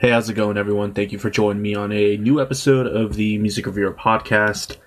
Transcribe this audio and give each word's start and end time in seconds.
Hey, 0.00 0.08
how's 0.08 0.30
it 0.30 0.32
going, 0.32 0.56
everyone? 0.56 0.94
Thank 0.94 1.12
you 1.12 1.18
for 1.18 1.28
joining 1.28 1.60
me 1.60 1.74
on 1.74 1.92
a 1.92 2.16
new 2.16 2.40
episode 2.40 2.86
of 2.86 3.16
the 3.16 3.36
Music 3.36 3.66
Reviewer 3.66 3.92
podcast. 3.92 4.78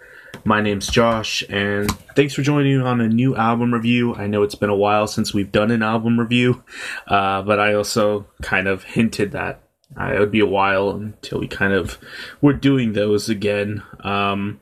My 0.44 0.60
name's 0.60 0.88
Josh, 0.88 1.44
and 1.52 1.88
thanks 2.16 2.34
for 2.34 2.42
joining 2.42 2.82
on 2.82 3.00
a 3.00 3.08
new 3.08 3.36
album 3.36 3.72
review. 3.72 4.16
I 4.16 4.26
know 4.26 4.42
it's 4.42 4.56
been 4.56 4.72
a 4.72 4.76
while 4.76 5.06
since 5.06 5.32
we've 5.32 5.52
done 5.52 5.70
an 5.70 5.84
album 5.84 6.20
review, 6.20 6.64
uh, 7.06 7.44
but 7.44 7.60
I 7.60 7.76
also 7.76 8.26
kind 8.42 8.68
of 8.68 8.86
hinted 8.86 9.34
that 9.34 9.62
uh, 9.96 10.14
it 10.16 10.20
would 10.20 10.32
be 10.32 10.40
a 10.40 10.48
while 10.48 10.90
until 10.90 11.40
we 11.42 11.48
kind 11.48 11.74
of 11.74 12.00
were 12.42 12.54
doing 12.54 12.94
those 12.94 13.30
again. 13.30 13.84
Um, 14.00 14.62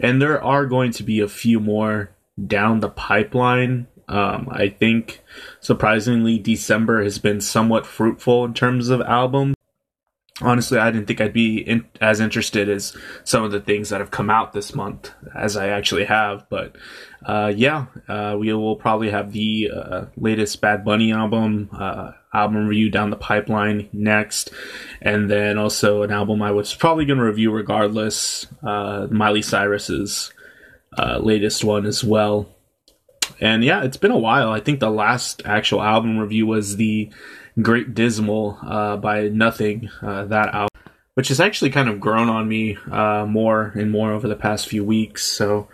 and 0.00 0.20
there 0.20 0.42
are 0.42 0.66
going 0.66 0.90
to 0.94 1.04
be 1.04 1.20
a 1.20 1.28
few 1.28 1.60
more 1.60 2.10
down 2.44 2.80
the 2.80 2.90
pipeline. 2.90 3.86
Um, 4.08 4.48
I 4.50 4.68
think 4.68 5.22
surprisingly, 5.60 6.40
December 6.40 7.04
has 7.04 7.20
been 7.20 7.40
somewhat 7.40 7.86
fruitful 7.86 8.44
in 8.44 8.52
terms 8.52 8.88
of 8.88 9.00
albums 9.02 9.55
honestly, 10.40 10.78
I 10.78 10.90
didn't 10.90 11.06
think 11.06 11.20
I'd 11.20 11.32
be 11.32 11.58
in, 11.58 11.86
as 12.00 12.20
interested 12.20 12.68
as 12.68 12.96
some 13.24 13.42
of 13.42 13.52
the 13.52 13.60
things 13.60 13.88
that 13.88 14.00
have 14.00 14.10
come 14.10 14.30
out 14.30 14.52
this 14.52 14.74
month 14.74 15.10
as 15.34 15.56
I 15.56 15.68
actually 15.68 16.04
have. 16.04 16.48
But 16.48 16.76
uh, 17.24 17.52
yeah, 17.54 17.86
uh, 18.08 18.36
we 18.38 18.52
will 18.52 18.76
probably 18.76 19.10
have 19.10 19.32
the 19.32 19.70
uh, 19.74 20.04
latest 20.16 20.60
Bad 20.60 20.84
Bunny 20.84 21.12
album, 21.12 21.70
uh, 21.72 22.12
album 22.34 22.66
review 22.66 22.90
down 22.90 23.10
the 23.10 23.16
pipeline 23.16 23.88
next, 23.92 24.50
and 25.00 25.30
then 25.30 25.58
also 25.58 26.02
an 26.02 26.10
album 26.10 26.42
I 26.42 26.50
was 26.50 26.74
probably 26.74 27.06
going 27.06 27.18
to 27.18 27.24
review 27.24 27.50
regardless, 27.50 28.46
uh, 28.62 29.06
Miley 29.10 29.42
Cyrus's 29.42 30.32
uh, 30.98 31.18
latest 31.18 31.64
one 31.64 31.86
as 31.86 32.04
well. 32.04 32.48
And 33.40 33.64
yeah, 33.64 33.82
it's 33.82 33.96
been 33.96 34.12
a 34.12 34.18
while. 34.18 34.50
I 34.50 34.60
think 34.60 34.80
the 34.80 34.90
last 34.90 35.42
actual 35.44 35.82
album 35.82 36.18
review 36.18 36.46
was 36.46 36.76
the 36.76 37.10
Great 37.60 37.94
Dismal 37.94 38.58
uh, 38.62 38.96
by 38.96 39.28
Nothing, 39.28 39.88
uh, 40.02 40.24
that 40.26 40.54
album, 40.54 40.92
which 41.14 41.28
has 41.28 41.40
actually 41.40 41.70
kind 41.70 41.88
of 41.88 42.00
grown 42.00 42.28
on 42.28 42.48
me 42.48 42.76
uh, 42.90 43.24
more 43.26 43.72
and 43.74 43.90
more 43.90 44.12
over 44.12 44.28
the 44.28 44.36
past 44.36 44.68
few 44.68 44.84
weeks. 44.84 45.24
So 45.24 45.68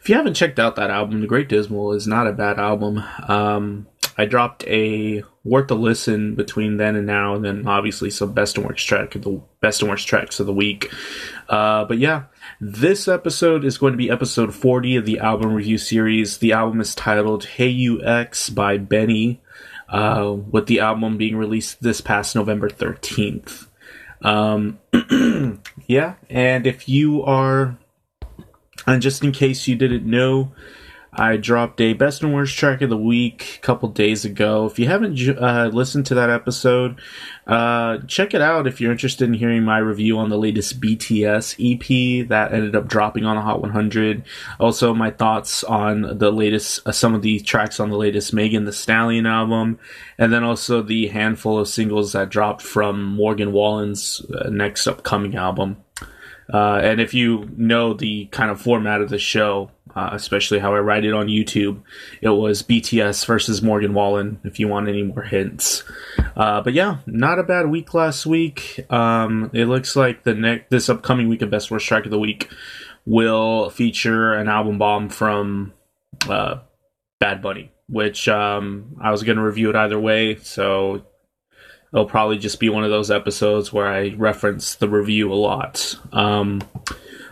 if 0.00 0.08
you 0.08 0.14
haven't 0.14 0.34
checked 0.34 0.58
out 0.58 0.76
that 0.76 0.90
album, 0.90 1.20
The 1.20 1.26
Great 1.26 1.48
Dismal 1.48 1.92
is 1.92 2.06
not 2.06 2.28
a 2.28 2.32
bad 2.32 2.58
album. 2.60 3.02
Um, 3.28 3.88
I 4.18 4.24
dropped 4.24 4.64
a 4.66 5.24
worth 5.44 5.70
a 5.70 5.74
listen 5.74 6.34
between 6.34 6.76
then 6.76 6.96
and 6.96 7.06
now, 7.06 7.34
and 7.34 7.44
then 7.44 7.66
obviously 7.66 8.10
some 8.10 8.32
best 8.32 8.56
and 8.56 8.66
worst 8.66 8.86
track 8.86 9.10
the 9.12 9.40
best 9.60 9.82
and 9.82 9.90
worst 9.90 10.08
tracks 10.08 10.40
of 10.40 10.46
the 10.46 10.52
week. 10.52 10.90
Uh, 11.48 11.84
but 11.84 11.98
yeah, 11.98 12.24
this 12.60 13.08
episode 13.08 13.64
is 13.64 13.78
going 13.78 13.92
to 13.92 13.98
be 13.98 14.10
episode 14.10 14.54
40 14.54 14.96
of 14.96 15.06
the 15.06 15.18
album 15.18 15.52
review 15.52 15.76
series. 15.76 16.38
The 16.38 16.52
album 16.52 16.80
is 16.80 16.94
titled 16.94 17.44
Hey 17.44 17.68
u 17.68 18.02
x 18.02 18.48
by 18.48 18.78
BENEE 18.78 19.40
uh, 19.88 20.36
with 20.50 20.66
the 20.66 20.80
album 20.80 21.16
being 21.16 21.36
released 21.36 21.82
this 21.82 22.00
past 22.00 22.34
November 22.34 22.68
13th. 22.68 23.66
Um, 24.22 24.78
yeah, 25.86 26.14
and 26.28 26.66
if 26.66 26.88
you 26.88 27.22
are, 27.22 27.78
and 28.86 29.02
just 29.02 29.22
in 29.22 29.32
case 29.32 29.68
you 29.68 29.76
didn't 29.76 30.04
know, 30.04 30.52
I 31.18 31.38
dropped 31.38 31.80
a 31.80 31.94
best 31.94 32.22
and 32.22 32.34
worst 32.34 32.56
track 32.56 32.82
of 32.82 32.90
the 32.90 32.96
week 32.96 33.56
a 33.56 33.66
couple 33.66 33.88
days 33.88 34.26
ago. 34.26 34.66
If 34.66 34.78
you 34.78 34.86
haven't 34.86 35.18
uh, 35.38 35.70
listened 35.72 36.04
to 36.06 36.14
that 36.14 36.28
episode, 36.28 37.00
uh, 37.46 37.98
check 38.06 38.34
it 38.34 38.42
out 38.42 38.66
if 38.66 38.80
you're 38.80 38.92
interested 38.92 39.26
in 39.26 39.32
hearing 39.32 39.62
my 39.62 39.78
review 39.78 40.18
on 40.18 40.28
the 40.28 40.36
latest 40.36 40.78
BTS 40.78 41.56
EP 41.58 42.28
that 42.28 42.52
ended 42.52 42.76
up 42.76 42.86
dropping 42.86 43.24
on 43.24 43.38
a 43.38 43.40
Hot 43.40 43.62
100. 43.62 44.24
Also, 44.60 44.92
my 44.92 45.10
thoughts 45.10 45.64
on 45.64 46.18
the 46.18 46.30
latest, 46.30 46.86
uh, 46.86 46.92
some 46.92 47.14
of 47.14 47.22
the 47.22 47.40
tracks 47.40 47.80
on 47.80 47.88
the 47.88 47.96
latest 47.96 48.34
Megan 48.34 48.66
Thee 48.66 48.72
Stallion 48.72 49.24
album, 49.24 49.78
and 50.18 50.34
then 50.34 50.44
also 50.44 50.82
the 50.82 51.08
handful 51.08 51.58
of 51.58 51.66
singles 51.66 52.12
that 52.12 52.28
dropped 52.28 52.60
from 52.60 53.02
Morgan 53.02 53.52
Wallen's 53.52 54.20
uh, 54.34 54.50
next 54.50 54.86
upcoming 54.86 55.34
album. 55.34 55.78
Uh, 56.52 56.80
and 56.82 57.00
if 57.00 57.12
you 57.12 57.48
know 57.56 57.92
the 57.92 58.26
kind 58.26 58.50
of 58.50 58.60
format 58.60 59.00
of 59.00 59.08
the 59.08 59.18
show, 59.18 59.70
uh, 59.94 60.10
especially 60.12 60.58
how 60.58 60.74
I 60.74 60.80
write 60.80 61.04
it 61.04 61.12
on 61.12 61.26
YouTube, 61.26 61.80
it 62.20 62.28
was 62.28 62.62
BTS 62.62 63.26
versus 63.26 63.62
Morgan 63.62 63.94
Wallen. 63.94 64.40
If 64.44 64.60
you 64.60 64.68
want 64.68 64.88
any 64.88 65.02
more 65.02 65.22
hints, 65.22 65.82
uh, 66.36 66.60
but 66.60 66.74
yeah, 66.74 66.98
not 67.06 67.38
a 67.38 67.42
bad 67.42 67.68
week 67.68 67.94
last 67.94 68.26
week. 68.26 68.84
Um, 68.90 69.50
it 69.52 69.64
looks 69.66 69.96
like 69.96 70.22
the 70.24 70.34
next 70.34 70.70
this 70.70 70.88
upcoming 70.88 71.28
week 71.28 71.42
of 71.42 71.50
Best 71.50 71.70
Worst 71.70 71.86
Track 71.86 72.04
of 72.04 72.10
the 72.10 72.18
Week 72.18 72.48
will 73.06 73.70
feature 73.70 74.34
an 74.34 74.48
album 74.48 74.78
bomb 74.78 75.08
from 75.08 75.72
uh, 76.28 76.58
Bad 77.18 77.42
Bunny, 77.42 77.72
which 77.88 78.28
um, 78.28 78.96
I 79.00 79.10
was 79.10 79.22
going 79.22 79.36
to 79.36 79.44
review 79.44 79.70
it 79.70 79.76
either 79.76 79.98
way, 79.98 80.36
so 80.36 81.04
it'll 81.92 82.06
probably 82.06 82.38
just 82.38 82.60
be 82.60 82.68
one 82.68 82.84
of 82.84 82.90
those 82.90 83.10
episodes 83.10 83.72
where 83.72 83.86
I 83.86 84.14
reference 84.16 84.74
the 84.74 84.88
review 84.88 85.32
a 85.32 85.34
lot. 85.34 85.98
Um, 86.12 86.62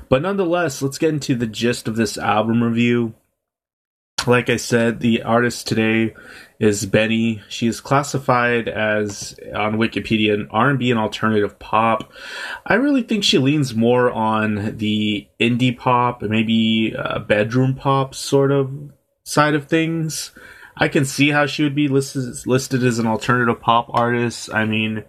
but 0.09 0.23
nonetheless, 0.23 0.83
let's 0.83 0.99
get 0.99 1.11
into 1.11 1.35
the 1.35 1.47
gist 1.47 1.89
of 1.89 1.97
this 1.97 2.17
album 2.17 2.63
review. 2.63 3.15
Like 4.27 4.49
I 4.49 4.57
said, 4.57 5.01
the 5.01 5.23
artist 5.23 5.67
today 5.67 6.15
is 6.59 6.87
BENEE. 6.87 7.43
She 7.49 7.67
is 7.67 7.81
classified 7.81 8.69
as 8.69 9.39
on 9.55 9.75
Wikipedia 9.75 10.33
an 10.33 10.49
R&B 10.51 10.91
and 10.91 10.99
alternative 10.99 11.59
pop. 11.59 12.11
I 12.65 12.75
really 12.75 13.03
think 13.03 13.23
she 13.23 13.39
leans 13.39 13.75
more 13.75 14.11
on 14.11 14.79
the 14.79 15.27
indie 15.39 15.77
pop, 15.77 16.23
maybe 16.23 16.95
uh, 16.97 17.19
bedroom 17.19 17.75
pop 17.75 18.15
sort 18.15 18.51
of 18.51 18.93
side 19.25 19.55
of 19.55 19.67
things. 19.67 20.31
I 20.77 20.89
can 20.89 21.05
see 21.05 21.31
how 21.31 21.47
she 21.47 21.62
would 21.62 21.75
be 21.75 21.89
listed 21.89 22.47
listed 22.47 22.83
as 22.83 22.99
an 22.99 23.07
alternative 23.07 23.61
pop 23.61 23.89
artist. 23.91 24.53
I 24.53 24.65
mean, 24.65 25.05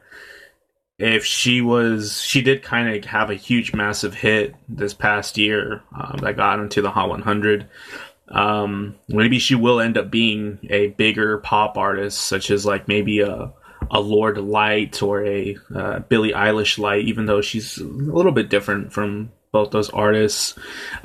if 0.98 1.26
she 1.26 1.62
was, 1.62 2.22
she 2.22 2.42
did 2.42 2.64
kind 2.64 2.96
of 2.96 3.06
have 3.06 3.30
a 3.30 3.36
huge, 3.36 3.74
massive 3.74 4.14
hit 4.14 4.56
this 4.70 4.94
past 4.94 5.38
year 5.38 5.82
um, 5.96 6.20
that 6.22 6.38
got 6.38 6.60
into 6.60 6.82
the 6.82 6.92
Hot 6.92 7.10
100. 7.10 7.68
Um, 8.30 8.96
maybe 9.08 9.40
she 9.40 9.56
will 9.56 9.80
end 9.80 9.98
up 9.98 10.10
being 10.10 10.60
a 10.70 10.88
bigger 10.88 11.40
pop 11.40 11.78
artist, 11.78 12.22
such 12.22 12.50
as 12.50 12.66
like 12.66 12.88
maybe 12.88 13.20
a 13.22 13.54
a 13.92 14.00
Lorde 14.00 14.40
Light 14.40 15.02
or 15.04 15.24
a 15.26 15.58
uh, 15.74 16.00
Billie 16.00 16.32
Eilish 16.32 16.80
Light, 16.80 17.06
even 17.06 17.26
though 17.26 17.42
she's 17.42 17.78
a 17.78 17.84
little 17.84 18.32
bit 18.32 18.50
different 18.50 18.92
from 18.92 19.32
both 19.56 19.72
those 19.72 19.90
artists. 19.92 20.54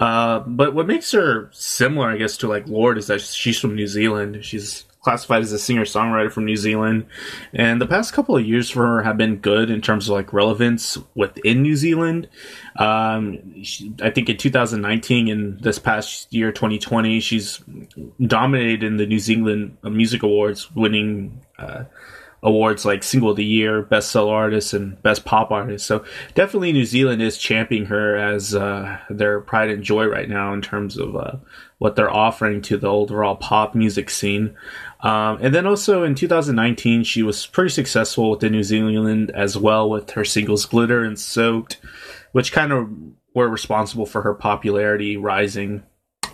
Uh, 0.00 0.41
but 0.41 0.75
what 0.75 0.88
makes 0.88 1.12
her 1.12 1.49
similar, 1.53 2.11
I 2.11 2.16
guess, 2.16 2.37
to 2.38 2.49
like 2.49 2.66
Lorde 2.66 2.99
is 2.99 3.06
that 3.06 3.21
she's 3.21 3.61
from 3.61 3.77
New 3.77 3.87
Zealand. 3.87 4.44
She's 4.44 4.87
classified 5.03 5.43
as 5.43 5.53
a 5.53 5.59
singer 5.59 5.84
songwriter 5.84 6.33
from 6.33 6.47
New 6.47 6.56
Zealand, 6.56 7.06
and 7.55 7.81
the 7.81 7.87
past 7.87 8.12
couple 8.12 8.37
of 8.37 8.44
years 8.44 8.69
for 8.69 8.84
her 8.84 9.03
have 9.05 9.16
been 9.16 9.37
good 9.37 9.71
in 9.71 9.81
terms 9.81 10.09
of 10.09 10.16
like 10.16 10.33
relevance 10.33 10.99
within 11.15 11.62
New 11.62 11.77
Zealand. 11.77 12.28
Um, 12.75 13.62
she, 13.62 13.94
I 14.03 14.10
think 14.10 14.28
in 14.28 14.37
2019 14.37 15.28
and 15.28 15.60
this 15.60 15.78
past 15.78 16.34
year 16.34 16.50
2020, 16.50 17.21
she's 17.21 17.62
dominated 18.21 18.83
in 18.83 18.97
the 18.97 19.06
New 19.06 19.21
Zealand 19.21 19.77
Music 19.84 20.25
Awards, 20.25 20.75
winning. 20.75 21.41
Uh, 21.56 21.84
awards 22.43 22.84
like 22.84 23.03
single 23.03 23.31
of 23.31 23.37
the 23.37 23.45
year, 23.45 23.83
best 23.83 24.11
solo 24.11 24.33
artist, 24.33 24.73
and 24.73 25.01
best 25.03 25.25
pop 25.25 25.51
artist. 25.51 25.87
So 25.87 26.05
definitely 26.34 26.73
New 26.73 26.84
Zealand 26.84 27.21
is 27.21 27.37
championing 27.37 27.89
her 27.89 28.17
as 28.17 28.55
uh, 28.55 28.99
their 29.11 29.41
pride 29.41 29.71
and 29.71 29.83
joy 29.83 30.06
right 30.06 30.28
now 30.28 30.53
in 30.55 30.62
terms 30.62 30.97
of 30.97 31.17
uh, 31.17 31.37
what 31.78 31.97
they're 31.97 32.12
offering 32.12 32.62
to 32.62 32.78
the 32.78 32.89
overall 32.89 33.37
pop 33.37 33.75
music 33.75 34.09
scene. 34.11 34.56
Um, 35.01 35.39
and 35.41 35.55
then 35.55 35.67
also 35.67 36.03
in 36.03 36.15
2019, 36.15 37.05
she 37.05 37.23
was 37.23 37.47
pretty 37.47 37.71
successful 37.71 38.31
with 38.31 38.41
the 38.41 38.51
New 38.51 38.62
Zealand 38.62 39.31
as 39.34 39.57
well 39.57 39.89
with 39.89 40.11
her 40.11 40.25
singles 40.25 40.67
Glitter 40.67 41.05
and 41.05 41.19
Soaked, 41.19 41.78
which 42.33 42.53
kind 42.53 42.72
of 42.72 42.89
were 43.34 43.49
responsible 43.49 44.07
for 44.07 44.22
her 44.22 44.34
popularity 44.34 45.17
rising 45.17 45.83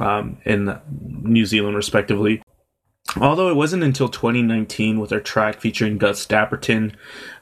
um, 0.01 0.39
in 0.45 0.79
New 1.23 1.47
Zealand, 1.47 1.77
respectively. 1.77 2.43
Although 3.19 3.49
it 3.49 3.57
wasn't 3.57 3.83
until 3.83 4.09
2019 4.09 5.01
with 5.01 5.11
her 5.11 5.21
track 5.21 5.61
featuring 5.61 5.97
Gus 5.97 6.27
Dapperton, 6.27 6.93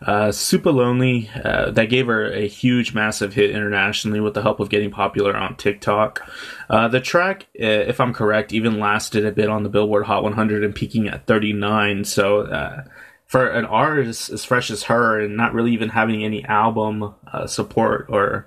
uh, 0.03 0.31
Super 0.31 0.71
Lonely, 0.71 1.31
uh, 1.45 1.73
that 1.73 1.87
gave 1.87 2.07
her 2.07 2.33
a 2.33 2.47
huge, 2.47 2.95
massive 2.95 3.35
hit 3.35 3.51
internationally 3.51 4.21
with 4.21 4.35
the 4.35 4.43
help 4.43 4.61
of 4.61 4.71
getting 4.71 4.93
popular 4.93 5.37
on 5.37 5.57
TikTok. 5.57 6.31
Uh, 6.71 6.87
the 6.87 7.01
track, 7.01 7.47
uh, 7.61 7.67
if 7.67 8.01
I'm 8.01 8.13
correct, 8.13 8.53
even 8.53 8.79
lasted 8.79 9.27
a 9.27 9.33
bit 9.33 9.49
on 9.49 9.65
the 9.65 9.69
Billboard 9.69 10.05
Hot 10.05 10.23
100 10.23 10.63
and 10.63 10.75
peaking 10.75 11.09
at 11.09 11.27
39. 11.27 12.05
So, 12.05 12.43
uh, 12.43 12.85
for 13.27 13.49
an 13.49 13.65
artist 13.65 14.31
as 14.31 14.45
fresh 14.45 14.71
as 14.71 14.85
her 14.85 15.19
and 15.19 15.37
not 15.37 15.55
really 15.55 15.73
even 15.73 15.89
having 15.89 16.23
any 16.23 16.45
album 16.45 17.15
uh, 17.33 17.49
support 17.49 18.07
or 18.09 18.47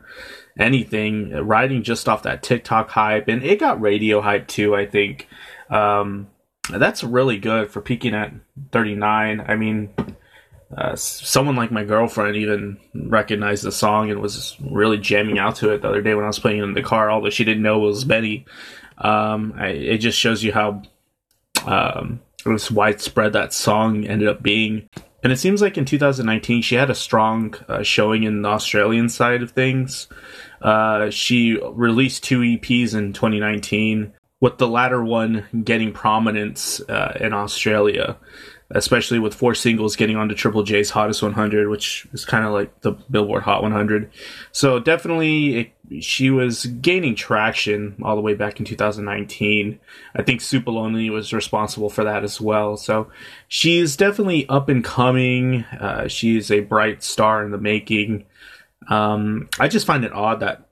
anything, 0.57 1.31
riding 1.31 1.83
just 1.83 2.07
off 2.07 2.23
that 2.23 2.41
TikTok 2.41 2.89
hype, 2.89 3.27
and 3.27 3.43
it 3.43 3.59
got 3.59 3.81
radio 3.81 4.21
hype 4.21 4.47
too, 4.47 4.73
I 4.75 4.85
think. 4.85 5.27
Um, 5.69 6.27
that's 6.69 7.03
really 7.03 7.37
good 7.37 7.71
for 7.71 7.81
peaking 7.81 8.13
at 8.13 8.33
39. 8.71 9.45
I 9.47 9.55
mean, 9.55 9.93
uh, 10.75 10.95
someone 10.95 11.55
like 11.55 11.71
my 11.71 11.83
girlfriend 11.83 12.35
even 12.35 12.77
recognized 12.93 13.63
the 13.63 13.71
song 13.71 14.11
and 14.11 14.21
was 14.21 14.57
really 14.59 14.97
jamming 14.97 15.39
out 15.39 15.55
to 15.57 15.71
it 15.71 15.81
the 15.81 15.87
other 15.87 16.01
day 16.01 16.13
when 16.13 16.25
I 16.25 16.27
was 16.27 16.39
playing 16.39 16.61
in 16.61 16.73
the 16.73 16.83
car, 16.83 17.09
although 17.09 17.29
she 17.29 17.45
didn't 17.45 17.63
know 17.63 17.83
it 17.83 17.87
was 17.87 18.05
BENEE. 18.05 18.45
Um, 18.97 19.53
I, 19.57 19.67
it 19.67 19.97
just 19.99 20.19
shows 20.19 20.43
you 20.43 20.51
how 20.51 20.81
um, 21.65 22.19
was 22.45 22.69
widespread 22.69 23.33
that 23.33 23.53
song 23.53 24.05
ended 24.05 24.27
up 24.27 24.41
being. 24.41 24.89
And 25.23 25.31
it 25.31 25.37
seems 25.37 25.61
like 25.61 25.77
in 25.77 25.85
2019 25.85 26.61
she 26.61 26.75
had 26.75 26.89
a 26.89 26.95
strong 26.95 27.55
uh, 27.67 27.83
showing 27.83 28.23
in 28.23 28.41
the 28.41 28.49
Australian 28.49 29.09
side 29.09 29.41
of 29.41 29.51
things. 29.51 30.07
Uh, 30.61 31.09
she 31.09 31.57
released 31.71 32.23
two 32.23 32.39
EPs 32.39 32.93
in 32.95 33.13
2019, 33.13 34.13
with 34.39 34.57
the 34.57 34.67
latter 34.67 35.03
one 35.03 35.63
getting 35.63 35.91
prominence 35.91 36.79
uh, 36.81 37.17
in 37.19 37.33
Australia 37.33 38.17
especially 38.71 39.19
with 39.19 39.33
four 39.33 39.55
singles 39.55 39.95
getting 39.95 40.17
onto 40.17 40.35
Triple 40.35 40.63
J's 40.63 40.89
Hottest 40.89 41.21
100, 41.21 41.69
which 41.69 42.05
is 42.11 42.25
kind 42.25 42.45
of 42.45 42.51
like 42.51 42.81
the 42.81 42.91
Billboard 42.91 43.43
Hot 43.43 43.61
100. 43.61 44.11
So 44.51 44.79
definitely, 44.79 45.55
it, 45.55 46.03
she 46.03 46.29
was 46.29 46.65
gaining 46.65 47.15
traction 47.15 47.95
all 48.03 48.15
the 48.15 48.21
way 48.21 48.33
back 48.33 48.59
in 48.59 48.65
2019. 48.65 49.79
I 50.15 50.23
think 50.23 50.41
Super 50.41 50.71
Lonely 50.71 51.09
was 51.09 51.31
responsible 51.31 51.89
for 51.89 52.03
that 52.03 52.23
as 52.23 52.41
well. 52.41 52.75
So 52.75 53.09
she's 53.47 53.95
definitely 53.95 54.47
up 54.49 54.67
and 54.67 54.83
coming. 54.83 55.63
Uh, 55.63 56.09
she's 56.09 56.51
a 56.51 56.59
bright 56.59 57.03
star 57.03 57.45
in 57.45 57.51
the 57.51 57.57
making. 57.57 58.25
Um, 58.89 59.47
I 59.59 59.69
just 59.69 59.87
find 59.87 60.03
it 60.03 60.11
odd 60.11 60.41
that 60.41 60.67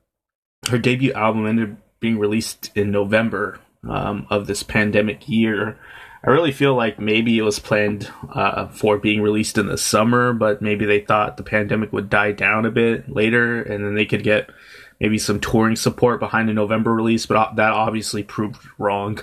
her 0.70 0.78
debut 0.78 1.14
album 1.14 1.46
ended 1.46 1.78
being 2.06 2.20
released 2.20 2.70
in 2.76 2.92
November 2.92 3.60
um, 3.90 4.28
of 4.30 4.46
this 4.46 4.62
pandemic 4.62 5.28
year. 5.28 5.76
I 6.24 6.30
really 6.30 6.52
feel 6.52 6.76
like 6.76 7.00
maybe 7.00 7.36
it 7.36 7.42
was 7.42 7.58
planned 7.58 8.12
uh, 8.32 8.68
for 8.68 9.00
being 9.00 9.24
released 9.24 9.58
in 9.58 9.66
the 9.66 9.78
summer, 9.78 10.32
but 10.32 10.62
maybe 10.62 10.86
they 10.86 11.00
thought 11.00 11.38
the 11.38 11.42
pandemic 11.42 11.92
would 11.92 12.08
die 12.08 12.32
down 12.32 12.68
a 12.68 12.70
bit 12.70 13.10
later, 13.10 13.60
and 13.60 13.84
then 13.84 13.96
they 13.96 14.06
could 14.06 14.22
get 14.22 14.52
maybe 15.00 15.18
some 15.18 15.40
touring 15.40 15.76
support 15.76 16.20
behind 16.20 16.48
a 16.48 16.54
November 16.54 16.94
release. 16.94 17.26
But 17.26 17.56
that 17.56 17.72
obviously 17.72 18.22
proved 18.22 18.62
wrong. 18.78 19.20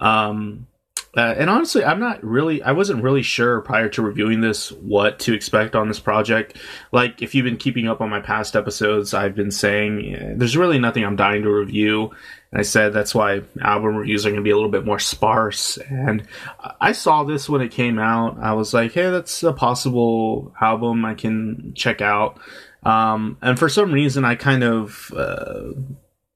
Um, 0.00 0.66
uh, 1.16 1.34
and 1.36 1.48
honestly, 1.48 1.84
I'm 1.84 2.00
not 2.00 2.22
really, 2.24 2.62
I 2.62 2.72
wasn't 2.72 3.02
really 3.02 3.22
sure 3.22 3.60
prior 3.60 3.88
to 3.90 4.02
reviewing 4.02 4.40
this 4.40 4.72
what 4.72 5.20
to 5.20 5.32
expect 5.32 5.76
on 5.76 5.88
this 5.88 6.00
project. 6.00 6.56
Like, 6.90 7.22
if 7.22 7.34
you've 7.34 7.44
been 7.44 7.56
keeping 7.56 7.86
up 7.86 8.00
on 8.00 8.10
my 8.10 8.20
past 8.20 8.56
episodes, 8.56 9.14
I've 9.14 9.34
been 9.34 9.50
saying 9.50 10.00
yeah, 10.00 10.32
there's 10.34 10.56
really 10.56 10.78
nothing 10.78 11.04
I'm 11.04 11.16
dying 11.16 11.42
to 11.42 11.50
review. 11.50 12.10
And 12.50 12.60
I 12.60 12.62
said 12.62 12.92
that's 12.92 13.14
why 13.14 13.42
album 13.60 13.96
reviews 13.96 14.26
are 14.26 14.30
going 14.30 14.40
to 14.40 14.44
be 14.44 14.50
a 14.50 14.56
little 14.56 14.70
bit 14.70 14.84
more 14.84 14.98
sparse. 14.98 15.76
And 15.76 16.26
I 16.80 16.92
saw 16.92 17.22
this 17.22 17.48
when 17.48 17.60
it 17.60 17.70
came 17.70 17.98
out. 17.98 18.38
I 18.40 18.54
was 18.54 18.74
like, 18.74 18.92
hey, 18.92 19.10
that's 19.10 19.42
a 19.42 19.52
possible 19.52 20.52
album 20.60 21.04
I 21.04 21.14
can 21.14 21.74
check 21.74 22.00
out. 22.00 22.38
Um, 22.82 23.38
and 23.40 23.58
for 23.58 23.68
some 23.68 23.92
reason, 23.92 24.24
I 24.24 24.34
kind 24.34 24.62
of, 24.62 25.12
uh, 25.16 25.72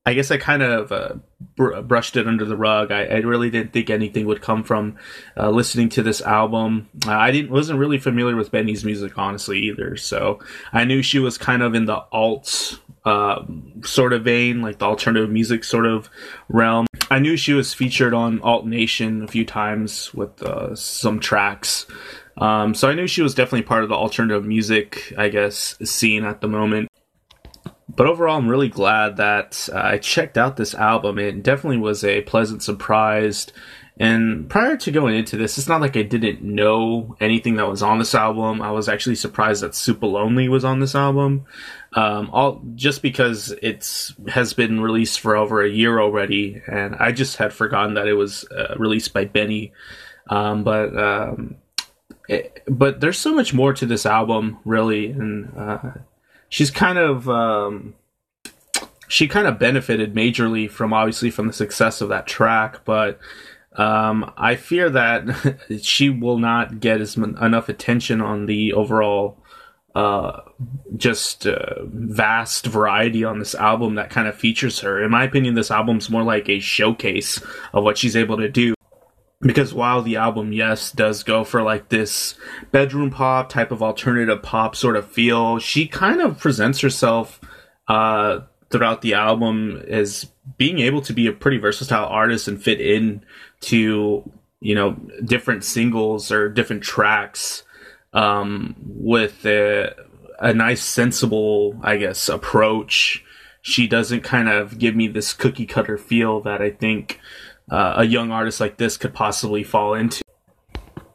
I 0.09 0.15
guess 0.15 0.31
I 0.31 0.39
kind 0.39 0.63
of 0.63 0.91
uh, 0.91 1.17
br- 1.55 1.83
brushed 1.83 2.17
it 2.17 2.27
under 2.27 2.47
the 2.47 2.57
rug. 2.57 2.91
I, 2.91 3.05
I, 3.05 3.17
really 3.19 3.51
didn't 3.51 3.75
think 3.75 3.91
anything 3.91 4.25
would 4.25 4.41
come 4.41 4.65
from 4.65 4.97
uh, 5.37 5.51
listening 5.51 5.91
to 5.91 6.03
this 6.03 6.23
album. 6.23 6.89
Uh, 7.07 7.13
I 7.13 7.31
didn't 7.31 7.51
wasn't 7.51 7.79
really 7.79 7.99
familiar 7.99 8.35
with 8.35 8.51
BENEE's 8.51 8.87
music 8.87 9.19
honestly 9.19 9.59
either, 9.59 9.99
so 9.99 10.39
I 10.73 10.85
knew 10.85 11.03
she 11.03 11.19
was 11.19 11.37
kind 11.37 11.63
of 11.63 11.75
in 11.75 11.85
the 11.85 12.03
alt 12.11 12.81
uh, 13.05 13.45
sort 13.85 14.15
of 14.15 14.25
vein, 14.25 14.63
like 14.63 14.79
the 14.79 14.87
alternative 14.87 15.29
music 15.29 15.63
sort 15.63 15.85
of 15.85 16.09
realm. 16.49 16.87
I 17.11 17.19
knew 17.19 17.37
she 17.37 17.53
was 17.53 17.75
featured 17.75 18.15
on 18.15 18.41
Alt 18.41 18.65
Nation 18.65 19.25
a 19.25 19.29
few 19.29 19.45
times 19.45 20.15
with 20.15 20.43
uh, 20.43 20.75
some 20.75 21.21
tracks. 21.21 21.85
Um, 22.39 22.73
so 22.73 22.89
I 22.89 22.95
knew 22.95 23.07
she 23.07 23.21
was 23.21 23.35
definitely 23.35 23.67
part 23.67 23.83
of 23.83 23.91
the 23.91 23.95
alternative 23.95 24.47
music, 24.47 25.13
I 25.19 25.29
guess, 25.29 25.77
scene 25.85 26.25
at 26.25 26.41
the 26.41 26.49
moment 26.49 26.88
but 27.99 28.07
overall, 28.07 28.39
I'm 28.39 28.49
really 28.49 28.69
glad 28.69 29.17
that 29.17 29.69
uh, 29.73 29.77
I 29.77 29.99
checked 29.99 30.39
out 30.39 30.57
this 30.57 30.73
album. 30.73 31.19
It 31.19 31.43
definitely 31.43 31.79
was 31.79 32.05
a 32.05 32.21
pleasant 32.23 32.63
surprise. 32.63 33.49
And 33.99 34.49
prior 34.49 34.77
to 34.77 34.93
going 34.93 35.17
into 35.17 35.37
this, 35.37 35.59
it's 35.59 35.67
not 35.67 35.81
like 35.81 35.97
I 35.97 36.03
didn't 36.03 36.41
know 36.41 37.17
anything 37.21 37.57
that 37.57 37.69
was 37.69 37.83
on 37.83 37.99
this 37.99 38.15
album. 38.15 38.63
I 38.63 38.71
was 38.71 38.89
actually 38.89 39.17
surprised 39.17 39.65
that 39.65 39.75
Super 39.75 40.07
Lonely 40.07 40.49
was 40.49 40.65
on 40.65 40.79
this 40.79 40.95
album. 40.95 41.47
Um, 41.95 42.31
all 42.33 42.63
just 42.77 43.03
because 43.03 43.53
it's 43.63 44.15
has 44.29 44.53
been 44.53 44.81
released 44.81 45.19
for 45.19 45.35
over 45.35 45.61
a 45.61 45.69
year 45.69 46.01
already, 46.01 46.63
and 46.69 46.95
I 46.95 47.11
just 47.11 47.39
had 47.39 47.53
forgotten 47.53 47.95
that 47.95 48.07
it 48.07 48.15
was 48.15 48.45
uh, 48.53 48.77
released 48.79 49.13
by 49.13 49.25
BENEE. 49.25 49.73
Um, 50.31 50.63
but 50.63 50.97
um, 50.97 51.57
it, 52.29 52.63
but 52.69 53.01
there's 53.01 53.19
so 53.19 53.35
much 53.35 53.53
more 53.53 53.73
to 53.73 53.87
this 53.87 54.07
album, 54.07 54.59
really, 54.65 55.07
and 55.07 55.53
uh, 55.57 55.79
she's 56.49 56.71
kind 56.71 56.99
of 56.99 57.29
um, 57.29 57.95
she 59.09 59.27
kind 59.29 59.47
of 59.47 59.59
benefited 59.59 60.15
majorly 60.15 60.71
from 60.71 60.93
obviously 60.93 61.31
from 61.31 61.47
the 61.47 61.53
success 61.53 62.01
of 62.01 62.09
that 62.11 62.27
track, 62.27 62.85
but 62.85 63.19
um, 63.77 64.33
I 64.37 64.57
fear 64.57 64.91
that 64.91 65.61
she 65.83 66.11
will 66.11 66.39
not 66.39 66.81
get 66.81 67.01
as 67.01 67.17
m- 67.17 67.37
enough 67.41 67.69
attention 67.69 68.21
on 68.21 68.47
the 68.47 68.73
overall 68.73 69.39
uh, 69.95 70.41
just 70.97 71.47
uh, 71.47 71.85
vast 71.85 72.67
variety 72.67 73.25
on 73.25 73.39
this 73.39 73.55
album 73.55 73.95
that 73.95 74.11
kind 74.11 74.29
of 74.29 74.37
features 74.37 74.81
her. 74.81 75.03
In 75.03 75.11
my 75.11 75.25
opinion, 75.25 75.55
this 75.55 75.71
album's 75.71 76.11
more 76.11 76.23
like 76.23 76.49
a 76.49 76.61
showcase 76.61 77.43
of 77.73 77.85
what 77.85 77.99
she's 77.99 78.17
able 78.17 78.37
to 78.37 78.49
do 78.49 78.75
because 79.41 79.73
while 79.73 80.03
the 80.03 80.17
album 80.17 80.53
yes 80.53 80.91
does 80.91 81.23
go 81.23 81.45
for 81.45 81.63
like 81.63 81.89
this 81.89 82.35
bedroom 82.73 83.11
pop 83.11 83.49
type 83.49 83.71
of 83.71 83.83
alternative 83.83 84.43
pop 84.43 84.75
sort 84.75 84.97
of 84.97 85.11
feel 85.11 85.59
she 85.59 85.87
kind 85.87 86.21
of 86.21 86.39
presents 86.39 86.81
herself 86.81 87.41
uh 87.87 88.41
throughout 88.71 89.01
the 89.01 89.15
album 89.15 89.83
as 89.89 90.27
being 90.57 90.81
able 90.81 91.01
to 91.01 91.13
be 91.13 91.27
a 91.27 91.33
pretty 91.33 91.57
versatile 91.57 92.07
artist 92.07 92.49
and 92.49 92.63
fit 92.63 92.81
in 92.81 93.25
to 93.61 94.29
you 94.61 94.75
know 94.75 94.97
different 95.25 95.65
singles 95.65 96.33
or 96.33 96.49
different 96.49 96.83
tracks 96.83 97.63
um 98.13 98.75
with 98.85 99.47
a, 99.47 99.95
a 100.41 100.53
nice 100.53 100.83
sensible 100.83 101.79
i 101.83 101.97
guess 101.97 102.29
approach. 102.29 103.25
She 103.61 103.87
doesn't 103.87 104.23
kind 104.23 104.49
of 104.49 104.79
give 104.79 104.97
me 104.97 105.09
this 105.09 105.35
cookie 105.35 105.67
cutter 105.67 105.99
feel 105.99 106.41
that 106.43 106.63
i 106.63 106.71
think 106.71 107.21
uh, 107.71 107.95
a 107.97 108.05
young 108.05 108.31
artist 108.31 108.61
like 108.61 108.77
this 108.77 108.97
could 108.97 109.15
possibly 109.15 109.63
fall 109.63 109.95
into. 109.95 110.23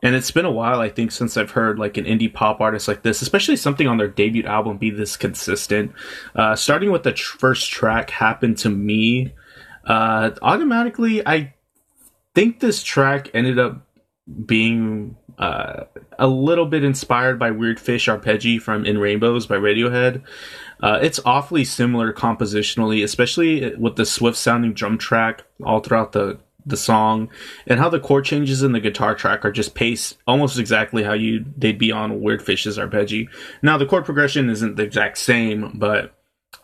And 0.01 0.15
it's 0.15 0.31
been 0.31 0.45
a 0.45 0.51
while, 0.51 0.81
I 0.81 0.89
think, 0.89 1.13
since 1.13 1.37
I've 1.37 1.51
heard 1.51 1.79
like 1.79 1.95
an 1.95 2.03
indie 2.03 2.31
pop 2.31 2.59
artist 2.59 2.89
like 2.89 3.03
this, 3.03 3.21
especially 3.21 3.55
something 3.55 3.87
on 3.87 3.97
their 3.97 4.09
debut 4.09 4.43
album, 4.43 4.77
be 4.77 4.89
this 4.89 5.15
consistent. 5.15 5.93
Uh, 6.35 6.55
starting 6.57 6.91
with 6.91 7.03
the 7.03 7.13
tr- 7.13 7.37
first 7.37 7.71
track, 7.71 8.09
"Happened 8.09 8.57
to 8.59 8.69
Me," 8.69 9.33
uh, 9.85 10.31
automatically, 10.41 11.25
I 11.25 11.53
think 12.35 12.59
this 12.59 12.83
track 12.83 13.29
ended 13.33 13.59
up 13.59 13.87
being 14.45 15.15
uh, 15.37 15.85
a 16.19 16.27
little 16.27 16.65
bit 16.65 16.83
inspired 16.83 17.39
by 17.39 17.51
Weird 17.51 17.79
Fish 17.79 18.07
Arpeggi 18.07 18.61
from 18.61 18.85
In 18.85 18.97
Rainbows 18.97 19.47
by 19.47 19.55
Radiohead. 19.55 20.21
Uh, 20.83 20.99
it's 21.01 21.19
awfully 21.25 21.63
similar 21.63 22.11
compositionally, 22.11 23.03
especially 23.03 23.73
with 23.77 23.95
the 23.95 24.05
swift 24.05 24.37
sounding 24.37 24.73
drum 24.73 24.97
track 24.97 25.43
all 25.63 25.79
throughout 25.79 26.11
the 26.11 26.37
the 26.65 26.77
song 26.77 27.29
and 27.67 27.79
how 27.79 27.89
the 27.89 27.99
chord 27.99 28.23
changes 28.23 28.63
in 28.63 28.71
the 28.71 28.79
guitar 28.79 29.13
track 29.15 29.43
are 29.43 29.51
just 29.51 29.75
paced 29.75 30.17
almost 30.27 30.57
exactly 30.57 31.03
how 31.03 31.11
you 31.11 31.43
they'd 31.57 31.77
be 31.77 31.91
on 31.91 32.21
Weird 32.21 32.41
Fishes/Arpeggi. 32.41 33.27
Now 33.61 33.77
the 33.77 33.85
chord 33.85 34.05
progression 34.05 34.49
isn't 34.49 34.75
the 34.75 34.83
exact 34.83 35.17
same, 35.17 35.71
but 35.73 36.13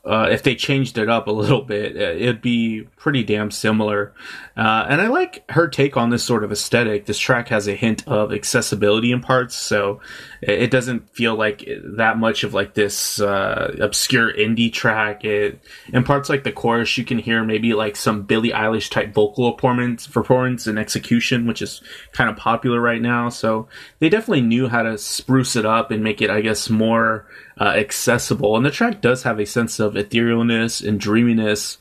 uh, 0.05 0.27
if 0.31 0.43
they 0.43 0.55
changed 0.55 0.97
it 0.97 1.09
up 1.09 1.27
a 1.27 1.31
little 1.31 1.61
bit, 1.61 1.95
uh, 1.95 2.15
it'd 2.15 2.41
be 2.41 2.87
pretty 2.95 3.23
damn 3.23 3.51
similar. 3.51 4.13
Uh, 4.55 4.85
and 4.89 5.01
I 5.01 5.07
like 5.07 5.49
her 5.51 5.67
take 5.67 5.97
on 5.97 6.09
this 6.09 6.23
sort 6.23 6.43
of 6.43 6.51
aesthetic. 6.51 7.05
This 7.05 7.19
track 7.19 7.49
has 7.49 7.67
a 7.67 7.75
hint 7.75 8.07
of 8.07 8.33
accessibility 8.33 9.11
in 9.11 9.21
parts, 9.21 9.55
so 9.55 9.99
it 10.41 10.71
doesn't 10.71 11.09
feel 11.09 11.35
like 11.35 11.67
that 11.83 12.17
much 12.17 12.43
of 12.43 12.53
like 12.53 12.73
this 12.73 13.19
uh, 13.19 13.75
obscure 13.79 14.33
indie 14.33 14.71
track. 14.71 15.25
It, 15.25 15.59
in 15.93 16.03
parts 16.03 16.29
like 16.29 16.43
the 16.43 16.51
chorus, 16.51 16.97
you 16.97 17.03
can 17.03 17.19
hear 17.19 17.43
maybe 17.43 17.73
like 17.73 17.95
some 17.95 18.23
Billie 18.23 18.51
Eilish 18.51 18.89
type 18.89 19.13
vocal 19.13 19.51
performance, 19.53 20.07
performance 20.07 20.65
and 20.65 20.79
execution, 20.79 21.45
which 21.45 21.61
is 21.61 21.81
kind 22.13 22.29
of 22.29 22.37
popular 22.37 22.79
right 22.79 23.01
now. 23.01 23.29
So 23.29 23.67
they 23.99 24.09
definitely 24.09 24.41
knew 24.41 24.69
how 24.69 24.83
to 24.83 24.97
spruce 24.97 25.55
it 25.55 25.65
up 25.65 25.91
and 25.91 26.03
make 26.03 26.21
it, 26.21 26.29
I 26.29 26.41
guess, 26.41 26.69
more 26.69 27.25
uh, 27.59 27.73
accessible. 27.75 28.55
And 28.55 28.65
the 28.65 28.71
track 28.71 29.01
does 29.01 29.23
have 29.23 29.39
a 29.39 29.45
sense 29.45 29.79
of 29.79 29.93
etherealness 29.93 30.87
and 30.87 30.99
dreaminess, 30.99 31.77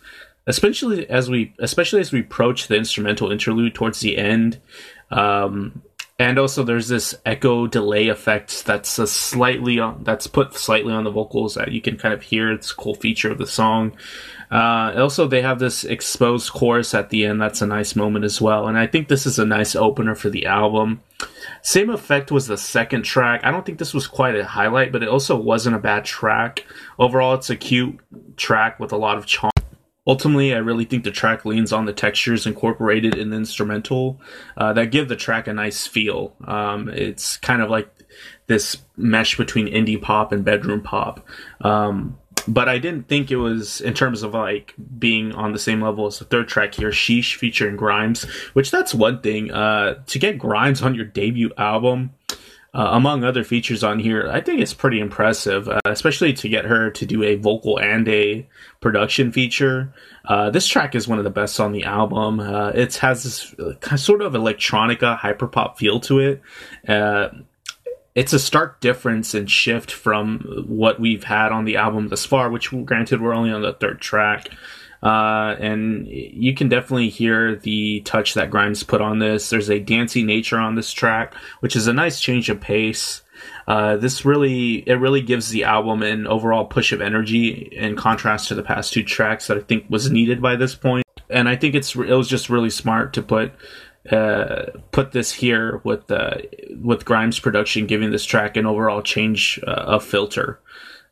especially 0.47 1.09
as 1.09 1.31
we 1.31 1.55
especially 1.59 2.01
as 2.01 2.13
we 2.13 2.21
approach 2.21 2.69
the 2.69 2.77
instrumental 2.77 3.31
interlude 3.31 3.75
towards 3.75 4.01
the 4.01 4.17
end. 4.17 4.61
Um, 5.11 5.83
and 6.19 6.37
also 6.37 6.65
there's 6.65 6.89
this 6.89 7.15
echo 7.25 7.69
delay 7.69 8.09
effect 8.09 8.67
that's 8.67 8.99
a 8.99 9.07
slightly 9.07 9.79
on, 9.79 10.03
that's 10.03 10.27
put 10.27 10.55
slightly 10.55 10.93
on 10.93 11.05
the 11.05 11.13
vocals 11.13 11.55
that 11.55 11.71
you 11.71 11.81
can 11.81 11.97
kind 11.97 12.13
of 12.13 12.23
hear. 12.23 12.51
It's 12.53 12.73
a 12.73 12.75
cool 12.75 12.97
feature 12.97 13.31
of 13.31 13.39
the 13.39 13.47
song. 13.47 13.93
Uh, 14.51 14.95
also, 14.97 15.27
they 15.27 15.43
have 15.43 15.59
this 15.59 15.85
exposed 15.85 16.53
chorus 16.53 16.95
at 16.95 17.11
the 17.11 17.27
end. 17.27 17.41
That's 17.41 17.63
a 17.63 17.67
nice 17.67 17.95
moment 17.95 18.25
as 18.25 18.41
well. 18.41 18.67
And 18.67 18.79
I 18.79 18.87
think 18.87 19.09
this 19.09 19.27
is 19.27 19.39
a 19.39 19.45
nice 19.45 19.77
opener 19.77 20.15
for 20.15 20.31
the 20.31 20.47
album. 20.47 21.03
Same 21.63 21.91
effect 21.91 22.31
was 22.31 22.47
the 22.47 22.57
second 22.57 23.03
track. 23.03 23.41
I 23.45 23.51
don't 23.51 23.67
think 23.67 23.79
this 23.79 23.93
was 23.93 24.07
quite 24.07 24.37
a 24.37 24.45
highlight, 24.45 24.93
but 24.93 25.03
it 25.03 25.09
also 25.09 25.37
wasn't 25.37 25.77
a 25.77 25.81
bad 25.81 26.05
track. 26.05 26.65
Overall, 26.99 27.35
it's 27.35 27.51
a 27.51 27.57
cute 27.57 27.99
track 28.37 28.81
with 28.81 28.93
a 28.93 28.97
lot 28.97 29.19
of 29.19 29.27
charm. 29.27 29.53
ultimately, 30.07 30.55
I 30.55 30.59
really 30.59 30.87
think 30.87 31.05
the 31.05 31.11
track 31.11 31.45
leans 31.45 31.73
on 31.73 31.85
the 31.85 31.93
textures 31.93 32.47
incorporated 32.47 33.15
in 33.15 33.31
the 33.31 33.37
instrumental 33.37 34.21
uh, 34.57 34.73
that 34.73 34.91
give 34.91 35.09
the 35.09 35.17
track 35.17 35.47
a 35.47 35.53
nice 35.53 35.87
feel. 35.87 36.35
Um, 36.47 36.89
it's 36.89 37.37
kind 37.37 37.61
of 37.61 37.69
like 37.69 37.91
this 38.47 38.79
mesh 38.97 39.37
between 39.37 39.67
indie 39.67 40.01
pop 40.01 40.33
and 40.33 40.45
bedroom 40.45 40.81
pop. 40.81 41.27
Um, 41.61 42.19
but 42.49 42.69
I 42.69 42.79
didn't 42.79 43.09
think 43.09 43.31
it 43.31 43.37
was 43.37 43.81
in 43.81 43.95
terms 43.95 44.23
of 44.23 44.35
like 44.35 44.75
being 44.99 45.33
on 45.33 45.53
the 45.53 45.59
same 45.59 45.83
level 45.83 46.07
as 46.07 46.19
the 46.19 46.25
third 46.25 46.49
track 46.49 46.75
here, 46.75 46.91
Sheesh 46.91 47.37
featuring 47.37 47.77
Grimes, 47.77 48.25
which 48.55 48.71
that's 48.71 48.95
one 48.95 49.21
thing. 49.21 49.53
Uh, 49.53 50.03
to 50.07 50.19
get 50.19 50.39
Grimes 50.39 50.83
on 50.83 50.95
your 50.95 51.05
debut 51.05 51.51
album, 51.59 52.13
uh, 52.75 52.91
among 52.93 53.25
other 53.25 53.45
features 53.45 53.85
on 53.85 53.99
here, 53.99 54.29
I 54.31 54.41
think 54.41 54.61
it's 54.61 54.75
pretty 54.75 55.01
impressive, 55.01 55.69
uh, 55.69 55.81
especially 55.85 56.33
to 56.35 56.49
get 56.49 56.65
her 56.65 56.91
to 56.91 57.07
do 57.07 57.23
a 57.23 57.37
vocal 57.37 57.79
and 57.79 58.09
a 58.09 58.49
production 58.81 59.33
feature. 59.33 59.93
Uh, 60.25 60.51
this 60.51 60.67
track 60.67 60.95
is 60.95 61.09
one 61.09 61.19
of 61.19 61.25
the 61.25 61.31
best 61.31 61.61
on 61.61 61.73
the 61.73 61.85
album. 61.85 62.41
Uh, 62.41 62.71
it 62.71 62.95
has 62.97 63.25
this 63.25 63.55
uh, 63.55 63.97
sort 63.97 64.23
of 64.23 64.33
electronica 64.33 65.19
hyperpop 65.19 65.77
feel 65.77 66.01
to 66.01 66.19
it. 66.19 66.43
It's 68.19 68.33
a 68.33 68.39
stark 68.41 68.81
difference 68.81 69.33
and 69.33 69.49
shift 69.49 69.93
from 69.93 70.65
what 70.67 70.99
we've 70.99 71.23
had 71.23 71.53
on 71.53 71.67
the 71.67 71.77
album 71.77 72.09
thus 72.09 72.27
far, 72.27 72.51
which 72.51 72.73
granted 72.85 73.23
we're 73.23 73.33
only 73.33 73.53
on 73.53 73.63
the 73.63 73.75
third 73.75 74.01
track. 74.01 74.49
Uh, 75.01 75.55
and 75.61 76.09
you 76.09 76.53
can 76.53 76.69
definitely 76.69 77.11
hear 77.11 77.55
the 77.55 78.01
touch 78.01 78.35
that 78.35 78.51
Grimes 78.51 78.83
put 78.83 79.01
on 79.01 79.21
this. 79.21 79.51
There's 79.51 79.71
a 79.71 79.79
dancey 79.79 80.25
nature 80.25 80.59
on 80.59 80.75
this 80.75 80.93
track, 80.93 81.33
which 81.61 81.77
is 81.77 81.87
a 81.87 81.93
nice 81.93 82.21
change 82.21 82.51
of 82.51 82.61
pace. 82.61 83.23
Uh, 83.69 83.97
this 83.97 84.25
really 84.25 84.79
it 84.89 84.95
really 84.95 85.23
gives 85.23 85.51
the 85.51 85.63
album 85.63 86.03
an 86.03 86.27
overall 86.27 86.65
push 86.65 86.91
of 86.91 87.01
energy 87.01 87.69
in 87.71 87.95
contrast 87.95 88.49
to 88.49 88.57
the 88.57 88.65
past 88.65 88.93
two 88.93 89.05
tracks 89.05 89.47
that 89.47 89.59
I 89.59 89.61
think 89.61 89.89
was 89.89 90.11
needed 90.11 90.43
by 90.43 90.57
this 90.57 90.75
point. 90.75 91.07
And 91.31 91.49
I 91.49 91.55
think 91.55 91.77
it's 91.77 91.95
it 91.95 92.17
was 92.17 92.27
just 92.27 92.51
really 92.51 92.71
smart 92.71 93.13
to 93.13 93.23
put 93.23 93.53
uh, 94.11 94.67
put 94.91 95.13
this 95.13 95.33
here 95.33 95.81
with 95.85 96.11
uh, 96.11 96.39
with 96.81 97.05
Grimes 97.05 97.39
production, 97.39 97.87
giving 97.87 98.11
this 98.11 98.25
track 98.25 98.57
an 98.57 98.67
overall 98.67 99.03
change 99.03 99.61
uh, 99.67 99.71
of 99.71 100.05
filter. 100.05 100.61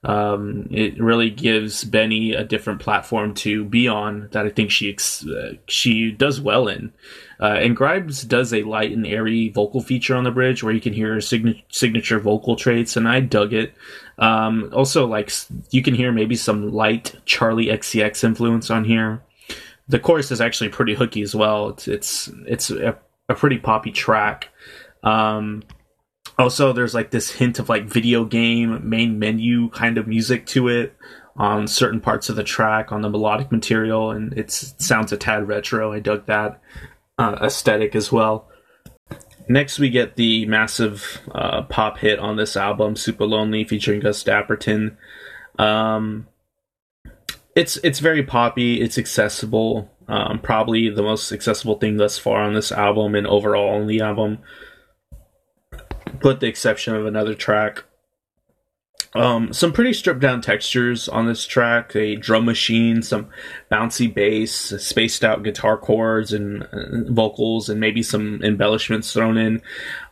Um, 0.05 0.69
it 0.71 1.01
really 1.03 1.31
gives 1.31 1.85
BENEE 1.85 2.35
a 2.35 2.45
different 2.45 2.81
platform 2.81 3.35
to 3.35 3.65
be 3.65 3.89
on 3.89 4.29
that 4.31 4.47
I 4.47 4.51
think 4.51 4.71
she 4.71 4.89
ex- 4.89 5.27
uh, 5.27 5.55
she 5.67 6.13
does 6.13 6.41
well 6.41 6.69
in. 6.69 6.93
Uh, 7.41 7.57
and 7.59 7.77
Grimes 7.77 8.23
does 8.23 8.55
a 8.55 8.63
light 8.63 8.93
and 8.93 9.07
airy 9.07 9.49
vocal 9.49 9.83
feature 9.83 10.15
on 10.15 10.25
the 10.25 10.31
bridge 10.31 10.63
where 10.63 10.73
you 10.73 10.81
can 10.81 10.93
hear 10.93 11.15
her 11.15 11.21
sign- 11.21 11.61
signature 11.71 12.21
vocal 12.21 12.55
traits, 12.55 12.97
and 12.97 13.09
I 13.09 13.21
dug 13.21 13.53
it. 13.53 13.75
Um, 14.19 14.71
also, 14.73 15.07
like 15.07 15.33
you 15.71 15.83
can 15.83 15.95
hear 15.95 16.13
maybe 16.13 16.37
some 16.37 16.73
light 16.73 17.17
Charli 17.27 17.67
XCX 17.67 18.23
influence 18.23 18.71
on 18.71 18.85
here. 18.85 19.23
The 19.89 19.99
chorus 19.99 20.31
is 20.31 20.41
actually 20.41 20.71
pretty 20.71 20.95
hooky 20.95 21.23
as 21.23 21.35
well. 21.35 21.69
It's 21.71 21.89
it's 21.89 22.31
it's 22.47 22.71
a, 22.71 22.99
a 23.29 23.35
pretty 23.35 23.59
poppy 23.59 23.93
track. 23.93 24.49
Um, 25.03 25.63
also 26.39 26.73
there's 26.73 26.95
like 26.95 27.11
this 27.11 27.31
hint 27.31 27.59
of 27.59 27.69
like 27.69 27.85
video 27.85 28.25
game 28.25 28.89
main 28.89 29.19
menu 29.19 29.71
kind 29.71 29.99
of 29.99 30.07
music 30.07 30.47
to 30.47 30.69
it 30.69 30.95
on 31.37 31.67
certain 31.67 32.01
parts 32.01 32.29
of 32.29 32.37
the 32.37 32.45
track 32.45 32.93
on 32.93 33.03
the 33.03 33.11
melodic 33.11 33.51
material 33.53 34.11
and 34.11 34.33
it 34.35 34.51
sounds 34.51 35.13
a 35.13 35.17
tad 35.17 35.47
retro 35.49 35.93
i 35.93 36.01
dug 36.01 36.27
that 36.27 36.61
uh, 37.19 37.37
aesthetic 37.43 37.95
as 37.95 38.13
well 38.13 38.49
next 39.49 39.79
we 39.79 39.89
get 39.89 40.17
the 40.17 40.45
massive 40.47 41.21
uh, 41.33 41.63
pop 41.63 41.99
hit 41.99 42.19
on 42.19 42.37
this 42.37 42.57
album 42.57 42.97
super 42.97 43.25
lonely 43.25 43.65
featuring 43.65 44.01
gus 44.01 44.23
dapperton 44.23 44.97
um, 45.59 46.27
it's 47.57 47.77
it's 47.79 47.99
very 47.99 48.23
poppy 48.23 48.81
it's 48.81 48.99
accessible 48.99 49.91
um, 50.09 50.39
probably 50.39 50.89
the 50.89 51.03
most 51.03 51.33
accessible 51.33 51.79
thing 51.79 51.97
thus 51.97 52.17
far 52.17 52.43
on 52.43 52.55
this 52.55 52.71
album 52.71 53.17
and 53.17 53.27
overall 53.27 53.81
on 53.81 53.89
the 53.89 54.01
album 54.01 54.39
with 56.23 56.41
the 56.41 56.47
exception 56.47 56.95
of 56.95 57.07
another 57.07 57.35
track. 57.35 57.85
Um, 59.17 59.53
some 59.53 59.73
pretty 59.73 59.93
stripped 59.93 60.21
down 60.21 60.41
textures 60.41 61.09
on 61.09 61.27
this 61.27 61.47
track 61.47 61.95
a 61.97 62.17
drum 62.17 62.45
machine, 62.45 63.03
some 63.03 63.29
bouncy 63.71 64.13
bass, 64.13 64.53
spaced 64.53 65.25
out 65.25 65.43
guitar 65.43 65.77
chords 65.77 66.33
and 66.33 66.63
uh, 66.65 67.13
vocals, 67.13 67.69
and 67.69 67.81
maybe 67.81 68.03
some 68.03 68.43
embellishments 68.43 69.13
thrown 69.13 69.37
in. 69.37 69.63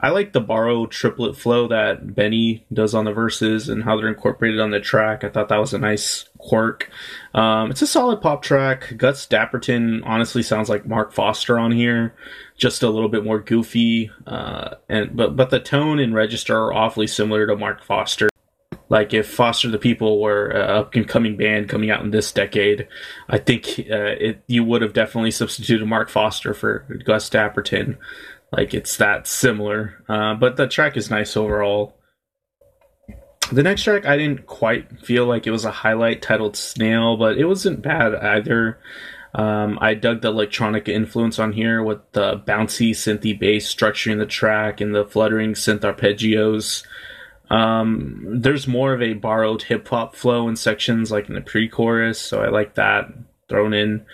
I 0.01 0.11
like 0.11 0.33
the 0.33 0.41
borrow 0.41 0.87
triplet 0.87 1.37
flow 1.37 1.69
that 1.69 2.15
BENEE 2.15 2.65
does 2.73 2.95
on 2.95 3.05
the 3.05 3.13
verses 3.13 3.69
and 3.69 3.85
how 3.85 3.97
they're 3.97 4.09
incorporated 4.09 4.61
on 4.61 4.71
the 4.71 4.81
track. 4.81 5.25
I 5.25 5.29
thought 5.29 5.49
that 5.49 5.61
was 5.61 5.75
a 5.75 5.79
nice 5.79 6.29
quirk. 6.39 6.91
Um, 7.35 7.71
it's 7.71 7.83
a 7.83 7.87
solid 7.87 8.21
pop 8.21 8.43
track. 8.43 8.95
Gus 8.97 9.27
Dapperton 9.27 10.03
honestly 10.05 10.43
sounds 10.43 10.69
like 10.69 10.87
Mark 10.87 11.13
Foster 11.13 11.59
on 11.59 11.73
here 11.73 12.15
just 12.57 12.83
a 12.83 12.89
little 12.89 13.09
bit 13.09 13.25
more 13.25 13.41
goofy. 13.41 14.11
Uh, 14.27 14.77
and 14.89 15.17
but 15.17 15.37
but 15.37 15.51
the 15.51 15.61
tone 15.61 15.99
and 15.99 16.15
register 16.15 16.57
are 16.57 16.73
awfully 16.73 17.07
similar 17.07 17.47
to 17.47 17.57
Mark 17.57 17.85
Foster. 17.85 18.29
Like 18.95 19.13
if 19.13 19.29
Foster 19.29 19.69
the 19.69 19.79
People 19.79 20.21
were 20.21 20.51
a 20.51 20.61
up 20.61 20.95
and 20.95 21.09
coming 21.09 21.37
band 21.37 21.69
coming 21.69 21.91
out 21.91 22.05
in 22.05 22.13
this 22.13 22.31
decade, 22.31 22.87
I 23.29 23.39
think 23.39 23.67
uh, 23.91 24.15
it 24.21 24.45
you 24.47 24.63
would 24.63 24.83
have 24.83 24.93
definitely 24.93 25.33
substituted 25.33 25.85
Mark 25.85 26.09
Foster 26.09 26.55
for 26.55 26.87
Gus 27.05 27.29
Dapperton. 27.29 27.97
Like 28.53 28.73
it's 28.73 28.97
that 28.99 29.27
similar. 29.27 30.01
Uh, 30.09 30.35
but 30.35 30.57
the 30.57 30.69
track 30.69 30.97
is 30.97 31.11
nice 31.11 31.37
overall. 31.37 31.97
The 33.51 33.65
next 33.65 33.83
track 33.83 34.07
I 34.07 34.17
didn't 34.17 34.47
quite 34.47 35.01
feel 35.01 35.27
like 35.27 35.49
it 35.49 35.51
was 35.51 35.65
a 35.65 35.73
highlight 35.73 36.23
titled 36.23 36.57
Snail, 36.57 37.17
but 37.17 37.37
it 37.37 37.47
wasn't 37.47 37.83
bad 37.83 38.15
either. 38.15 38.79
Um, 39.35 39.77
I 39.81 39.95
dug 39.95 40.23
the 40.23 40.29
electronic 40.29 40.89
influence 40.89 41.41
on 41.41 41.53
here 41.53 41.83
with 41.83 41.99
the 42.13 42.39
bouncy 42.47 42.91
synthy 42.93 43.37
bass 43.37 43.75
structuring 43.75 44.19
the 44.19 44.27
track 44.27 44.81
and 44.81 44.95
the 44.95 45.05
fluttering 45.05 45.55
synth 45.55 45.81
arpeggios. 45.81 46.85
Um, 47.51 48.41
there's 48.41 48.67
more 48.67 48.95
of 48.95 49.03
a 49.03 49.15
borrowed 49.15 49.63
hip 49.63 49.87
hop 49.89 50.17
flow 50.17 50.49
in 50.49 50.57
sections 50.57 51.11
like 51.11 51.29
in 51.29 51.35
the 51.35 51.41
pre 51.41 51.69
chorus, 51.69 52.19
so 52.19 52.43
I 52.43 52.49
like 52.49 52.75
that 52.75 53.13
thrown 53.49 53.75
in, 53.75 54.05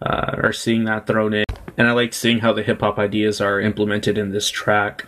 uh, 0.00 0.36
or 0.42 0.52
seeing 0.52 0.84
that 0.84 1.06
thrown 1.06 1.34
in. 1.34 1.44
And 1.76 1.88
I 1.88 1.92
like 1.92 2.14
seeing 2.14 2.38
how 2.38 2.52
the 2.52 2.62
hip 2.62 2.80
hop 2.80 2.98
ideas 2.98 3.40
are 3.40 3.60
implemented 3.60 4.16
in 4.16 4.30
this 4.30 4.48
track. 4.48 5.06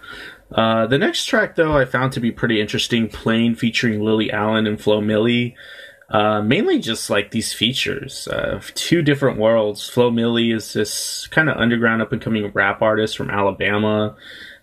Uh, 0.50 0.86
the 0.86 0.98
next 0.98 1.26
track, 1.26 1.56
though, 1.56 1.76
I 1.76 1.84
found 1.84 2.12
to 2.14 2.20
be 2.20 2.32
pretty 2.32 2.60
interesting. 2.60 3.08
Plain 3.08 3.54
featuring 3.54 4.02
Lily 4.02 4.30
Allen 4.30 4.66
and 4.66 4.80
Flo 4.80 5.00
Milli. 5.00 5.54
Uh, 6.10 6.40
mainly 6.40 6.78
just 6.78 7.10
like 7.10 7.30
these 7.30 7.52
features. 7.52 8.26
Uh, 8.28 8.60
two 8.74 9.02
different 9.02 9.38
worlds. 9.38 9.88
Flo 9.88 10.10
Milli 10.10 10.54
is 10.54 10.72
this 10.72 11.26
kind 11.28 11.50
of 11.50 11.58
underground 11.58 12.00
up 12.00 12.12
and 12.12 12.22
coming 12.22 12.50
rap 12.52 12.80
artist 12.80 13.16
from 13.16 13.30
Alabama. 13.30 14.16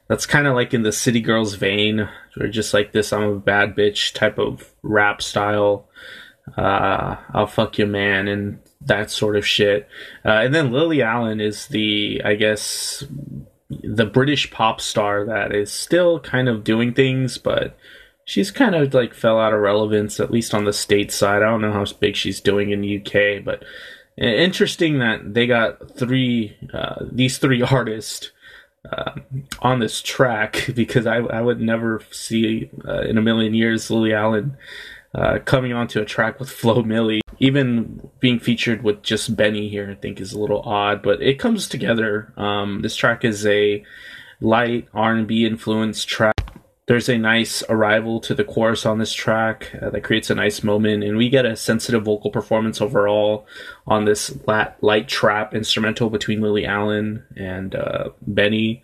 That's 0.07 0.25
kind 0.25 0.47
of 0.47 0.55
like 0.55 0.73
in 0.73 0.83
the 0.83 0.91
City 0.91 1.21
Girls 1.21 1.55
vein, 1.55 2.07
or 2.39 2.47
just 2.47 2.73
like 2.73 2.91
this 2.91 3.11
I'm 3.11 3.23
a 3.23 3.39
bad 3.39 3.75
bitch 3.75 4.13
type 4.13 4.37
of 4.37 4.71
rap 4.83 5.21
style. 5.21 5.87
Uh, 6.55 7.17
I'll 7.33 7.47
fuck 7.47 7.77
your 7.77 7.87
man 7.87 8.27
and 8.27 8.59
that 8.81 9.09
sort 9.09 9.35
of 9.35 9.47
shit. 9.47 9.87
Uh, 10.23 10.41
and 10.43 10.53
then 10.53 10.71
Lily 10.71 11.01
Allen 11.01 11.41
is 11.41 11.67
the, 11.67 12.21
I 12.23 12.35
guess, 12.35 13.03
the 13.69 14.05
British 14.05 14.51
pop 14.51 14.79
star 14.79 15.25
that 15.25 15.55
is 15.55 15.71
still 15.71 16.19
kind 16.19 16.47
of 16.47 16.63
doing 16.63 16.93
things, 16.93 17.39
but 17.39 17.75
she's 18.25 18.51
kind 18.51 18.75
of 18.75 18.93
like 18.93 19.13
fell 19.13 19.39
out 19.39 19.53
of 19.53 19.61
relevance, 19.61 20.19
at 20.19 20.31
least 20.31 20.53
on 20.53 20.65
the 20.65 20.73
state 20.73 21.11
side. 21.11 21.41
I 21.41 21.49
don't 21.49 21.61
know 21.61 21.73
how 21.73 21.85
big 21.99 22.15
she's 22.15 22.39
doing 22.39 22.71
in 22.71 22.81
the 22.81 22.97
UK, 22.99 23.43
but 23.43 23.63
interesting 24.17 24.99
that 24.99 25.33
they 25.33 25.47
got 25.47 25.97
three 25.97 26.55
uh, 26.73 27.05
these 27.11 27.37
three 27.37 27.61
artists 27.71 28.31
uh, 28.91 29.11
on 29.61 29.79
this 29.79 30.01
track 30.01 30.69
because 30.75 31.05
I, 31.05 31.17
I 31.17 31.41
would 31.41 31.61
never 31.61 32.01
see 32.11 32.69
uh, 32.87 33.01
in 33.01 33.17
a 33.17 33.21
million 33.21 33.53
years 33.53 33.89
Lily 33.89 34.13
Allen 34.13 34.57
uh, 35.13 35.39
coming 35.45 35.73
onto 35.73 36.01
a 36.01 36.05
track 36.05 36.39
with 36.39 36.49
Flo 36.59 36.83
Milli. 36.83 37.21
Even 37.39 38.09
being 38.21 38.39
featured 38.39 38.81
with 38.81 39.01
just 39.01 39.35
BENEE 39.35 39.69
here, 39.69 39.91
I 39.91 39.95
think 39.95 40.21
is 40.21 40.31
a 40.31 40.39
little 40.39 40.61
odd, 40.61 41.03
but 41.03 41.21
it 41.21 41.37
comes 41.37 41.67
together. 41.67 42.31
Um, 42.37 42.81
this 42.81 42.95
track 42.95 43.25
is 43.25 43.45
a 43.45 43.83
light 44.39 44.87
R&B 44.93 45.45
influenced 45.45 46.07
track 46.07 46.34
there's 46.87 47.09
a 47.09 47.17
nice 47.17 47.63
arrival 47.67 48.19
to 48.21 48.35
the 48.35 48.43
chorus 48.43 48.85
on 48.85 48.99
this 48.99 49.13
track 49.13 49.71
uh, 49.81 49.89
that 49.89 50.03
creates 50.03 50.29
a 50.29 50.35
nice 50.35 50.63
moment, 50.63 51.03
and 51.03 51.17
we 51.17 51.29
get 51.29 51.45
a 51.45 51.55
sensitive 51.55 52.03
vocal 52.03 52.29
performance 52.29 52.79
overall 52.79 53.47
on 53.87 54.05
this 54.05 54.37
lat- 54.45 54.77
light 54.81 55.07
trap 55.07 55.55
instrumental 55.55 56.09
between 56.09 56.41
Lily 56.41 56.65
Allen 56.65 57.23
and 57.35 57.73
uh, 57.73 58.09
BENEE. 58.31 58.83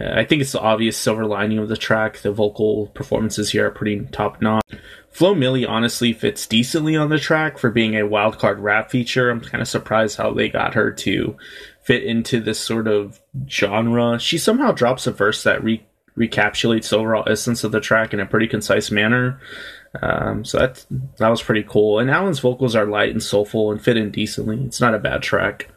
Uh, 0.00 0.12
I 0.14 0.24
think 0.24 0.42
it's 0.42 0.52
the 0.52 0.60
obvious 0.60 0.96
silver 0.96 1.26
lining 1.26 1.58
of 1.58 1.68
the 1.68 1.76
track. 1.76 2.18
The 2.18 2.30
vocal 2.30 2.86
performances 2.88 3.50
here 3.50 3.66
are 3.66 3.72
pretty 3.72 4.06
top 4.12 4.40
notch. 4.40 4.64
Flo 5.10 5.34
Milli 5.34 5.68
honestly 5.68 6.12
fits 6.12 6.46
decently 6.46 6.96
on 6.96 7.08
the 7.08 7.18
track 7.18 7.58
for 7.58 7.70
being 7.70 7.96
a 7.96 8.06
wildcard 8.06 8.62
rap 8.62 8.92
feature. 8.92 9.28
I'm 9.28 9.40
kind 9.40 9.60
of 9.60 9.66
surprised 9.66 10.16
how 10.16 10.32
they 10.32 10.48
got 10.48 10.74
her 10.74 10.92
to 10.92 11.36
fit 11.82 12.04
into 12.04 12.40
this 12.40 12.60
sort 12.60 12.86
of 12.86 13.20
genre. 13.48 14.20
She 14.20 14.38
somehow 14.38 14.70
drops 14.70 15.08
a 15.08 15.12
verse 15.12 15.42
that 15.42 15.64
re- 15.64 15.84
recapitulates 16.20 16.90
the 16.90 16.98
overall 16.98 17.24
essence 17.26 17.64
of 17.64 17.72
the 17.72 17.80
track 17.80 18.12
in 18.12 18.20
a 18.20 18.26
pretty 18.26 18.46
concise 18.46 18.90
manner. 18.90 19.40
Um, 20.00 20.44
so 20.44 20.58
that 20.58 20.86
that 21.18 21.28
was 21.28 21.42
pretty 21.42 21.64
cool. 21.66 21.98
And 21.98 22.10
Allen's 22.10 22.38
vocals 22.38 22.76
are 22.76 22.86
light 22.86 23.10
and 23.10 23.22
soulful 23.22 23.72
and 23.72 23.82
fit 23.82 23.96
in 23.96 24.10
decently. 24.10 24.62
It's 24.62 24.80
not 24.80 24.94
a 24.94 25.00
bad 25.00 25.22
track. 25.22 25.68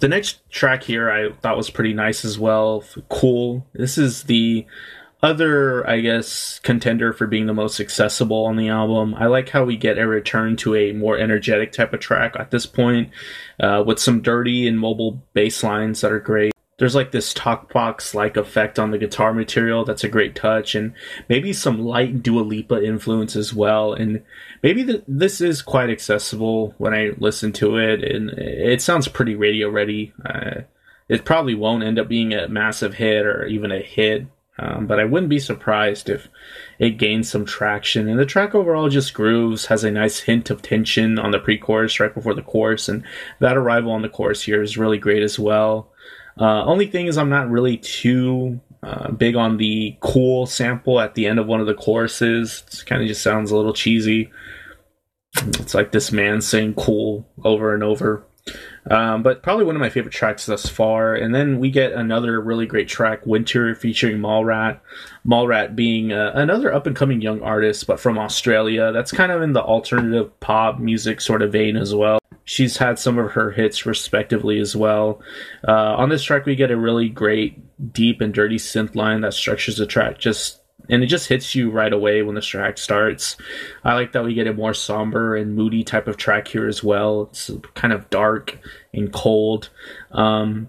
The 0.00 0.08
next 0.08 0.48
track 0.50 0.84
here 0.84 1.10
I 1.10 1.32
thought 1.40 1.56
was 1.56 1.70
pretty 1.70 1.94
nice 1.94 2.24
as 2.24 2.38
well. 2.38 2.84
Cool. 3.08 3.66
This 3.72 3.98
is 3.98 4.24
the 4.24 4.66
other, 5.22 5.88
I 5.88 6.00
guess, 6.00 6.60
contender 6.60 7.12
for 7.12 7.26
being 7.26 7.46
the 7.46 7.54
most 7.54 7.80
accessible 7.80 8.44
on 8.44 8.56
the 8.56 8.68
album. 8.68 9.14
I 9.14 9.26
like 9.26 9.48
how 9.48 9.64
we 9.64 9.76
get 9.76 9.98
a 9.98 10.06
return 10.06 10.56
to 10.58 10.74
a 10.74 10.92
more 10.92 11.16
energetic 11.18 11.72
type 11.72 11.94
of 11.94 12.00
track 12.00 12.36
at 12.38 12.50
this 12.50 12.66
point, 12.66 13.10
uh, 13.58 13.82
with 13.86 13.98
some 13.98 14.20
dirty 14.20 14.68
and 14.68 14.78
mobile 14.78 15.22
bass 15.32 15.62
lines 15.62 16.02
that 16.02 16.12
are 16.12 16.20
great 16.20 16.52
there's 16.78 16.94
like 16.94 17.10
this 17.10 17.32
talk 17.32 17.72
box 17.72 18.14
like 18.14 18.36
effect 18.36 18.78
on 18.78 18.90
the 18.90 18.98
guitar 18.98 19.32
material 19.32 19.84
that's 19.84 20.04
a 20.04 20.08
great 20.08 20.34
touch 20.34 20.74
and 20.74 20.92
maybe 21.28 21.52
some 21.52 21.80
light 21.80 22.22
Dua 22.22 22.40
Lipa 22.40 22.82
influence 22.82 23.36
as 23.36 23.54
well 23.54 23.92
and 23.92 24.22
maybe 24.62 25.02
this 25.06 25.40
is 25.40 25.62
quite 25.62 25.90
accessible 25.90 26.74
when 26.78 26.94
I 26.94 27.12
listen 27.18 27.52
to 27.54 27.76
it 27.76 28.04
and 28.04 28.30
it 28.30 28.82
sounds 28.82 29.08
pretty 29.08 29.34
radio 29.34 29.70
ready 29.70 30.12
uh, 30.24 30.62
it 31.08 31.24
probably 31.24 31.54
won't 31.54 31.84
end 31.84 31.98
up 31.98 32.08
being 32.08 32.34
a 32.34 32.48
massive 32.48 32.94
hit 32.94 33.24
or 33.26 33.46
even 33.46 33.72
a 33.72 33.80
hit 33.80 34.26
um, 34.58 34.86
but 34.86 34.98
I 34.98 35.04
wouldn't 35.04 35.28
be 35.28 35.38
surprised 35.38 36.08
if 36.08 36.28
it 36.78 36.96
gains 36.96 37.28
some 37.28 37.44
traction. 37.44 38.08
And 38.08 38.18
the 38.18 38.24
track 38.24 38.54
overall 38.54 38.88
just 38.88 39.12
grooves, 39.12 39.66
has 39.66 39.84
a 39.84 39.90
nice 39.90 40.20
hint 40.20 40.48
of 40.48 40.62
tension 40.62 41.18
on 41.18 41.30
the 41.30 41.38
pre 41.38 41.58
chorus 41.58 42.00
right 42.00 42.14
before 42.14 42.32
the 42.34 42.42
chorus, 42.42 42.88
and 42.88 43.04
that 43.38 43.56
arrival 43.56 43.92
on 43.92 44.00
the 44.00 44.08
chorus 44.08 44.42
here 44.42 44.62
is 44.62 44.78
really 44.78 44.98
great 44.98 45.22
as 45.22 45.38
well. 45.38 45.90
Uh, 46.38 46.64
only 46.64 46.86
thing 46.86 47.06
is, 47.06 47.16
I'm 47.16 47.30
not 47.30 47.50
really 47.50 47.78
too 47.78 48.60
uh, 48.82 49.10
big 49.10 49.36
on 49.36 49.56
the 49.56 49.96
cool 50.00 50.46
sample 50.46 51.00
at 51.00 51.14
the 51.14 51.26
end 51.26 51.38
of 51.38 51.46
one 51.46 51.60
of 51.60 51.66
the 51.66 51.74
choruses. 51.74 52.62
It 52.72 52.86
kind 52.86 53.02
of 53.02 53.08
just 53.08 53.22
sounds 53.22 53.50
a 53.50 53.56
little 53.56 53.72
cheesy. 53.72 54.30
It's 55.36 55.74
like 55.74 55.92
this 55.92 56.12
man 56.12 56.40
saying 56.40 56.74
cool 56.74 57.26
over 57.44 57.74
and 57.74 57.82
over. 57.82 58.24
Um, 58.88 59.24
but 59.24 59.42
probably 59.42 59.64
one 59.64 59.74
of 59.74 59.80
my 59.80 59.90
favorite 59.90 60.12
tracks 60.12 60.46
thus 60.46 60.68
far. 60.68 61.14
And 61.14 61.34
then 61.34 61.58
we 61.58 61.70
get 61.70 61.92
another 61.92 62.40
really 62.40 62.66
great 62.66 62.86
track, 62.86 63.26
Winter, 63.26 63.74
featuring 63.74 64.18
Mallrat. 64.18 64.78
Mallrat 65.26 65.74
being 65.74 66.12
uh, 66.12 66.32
another 66.34 66.72
up 66.72 66.86
and 66.86 66.94
coming 66.94 67.20
young 67.20 67.42
artist, 67.42 67.86
but 67.86 67.98
from 67.98 68.18
Australia. 68.18 68.92
That's 68.92 69.10
kind 69.10 69.32
of 69.32 69.42
in 69.42 69.52
the 69.52 69.62
alternative 69.62 70.38
pop 70.38 70.78
music 70.78 71.20
sort 71.20 71.42
of 71.42 71.50
vein 71.52 71.76
as 71.76 71.94
well 71.94 72.20
she's 72.46 72.78
had 72.78 72.98
some 72.98 73.18
of 73.18 73.32
her 73.32 73.50
hits 73.50 73.84
respectively 73.84 74.58
as 74.58 74.74
well. 74.74 75.20
Uh, 75.68 75.94
on 75.96 76.08
this 76.08 76.22
track, 76.22 76.46
we 76.46 76.56
get 76.56 76.70
a 76.70 76.76
really 76.76 77.10
great, 77.10 77.92
deep 77.92 78.22
and 78.22 78.32
dirty 78.32 78.56
synth 78.56 78.94
line 78.94 79.20
that 79.20 79.34
structures 79.34 79.76
the 79.76 79.84
track 79.84 80.18
just. 80.18 80.62
And 80.88 81.02
it 81.02 81.06
just 81.06 81.26
hits 81.26 81.52
you 81.56 81.72
right 81.72 81.92
away 81.92 82.22
when 82.22 82.36
the 82.36 82.40
track 82.40 82.78
starts. 82.78 83.36
I 83.82 83.94
like 83.94 84.12
that 84.12 84.22
we 84.22 84.34
get 84.34 84.46
a 84.46 84.54
more 84.54 84.72
somber 84.72 85.34
and 85.34 85.56
moody 85.56 85.82
type 85.82 86.06
of 86.06 86.16
track 86.16 86.46
here 86.46 86.68
as 86.68 86.84
well. 86.84 87.22
It's 87.30 87.50
kind 87.74 87.92
of 87.92 88.08
dark 88.08 88.56
and 88.94 89.12
cold. 89.12 89.70
Um, 90.12 90.68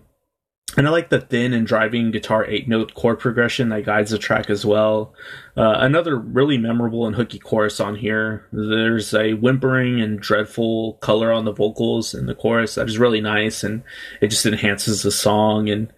and 0.77 0.87
I 0.87 0.91
like 0.91 1.09
the 1.09 1.19
thin 1.19 1.53
and 1.53 1.65
driving 1.65 2.11
guitar 2.11 2.45
eight 2.45 2.67
note 2.67 2.93
chord 2.93 3.19
progression 3.19 3.69
that 3.69 3.83
guides 3.83 4.11
the 4.11 4.19
track 4.19 4.49
as 4.49 4.63
well. 4.63 5.13
Uh, 5.57 5.77
another 5.79 6.15
really 6.15 6.59
memorable 6.59 7.07
and 7.07 7.15
hooky 7.15 7.39
chorus 7.39 7.79
on 7.79 7.95
here. 7.95 8.47
There's 8.51 9.11
a 9.15 9.33
whimpering 9.33 9.99
and 9.99 10.19
dreadful 10.19 10.93
color 11.01 11.31
on 11.31 11.45
the 11.45 11.51
vocals 11.51 12.13
in 12.13 12.27
the 12.27 12.35
chorus 12.35 12.75
that 12.75 12.87
is 12.87 12.99
really 12.99 13.21
nice 13.21 13.63
and 13.63 13.81
it 14.21 14.27
just 14.27 14.45
enhances 14.45 15.01
the 15.01 15.11
song. 15.11 15.67
And 15.67 15.91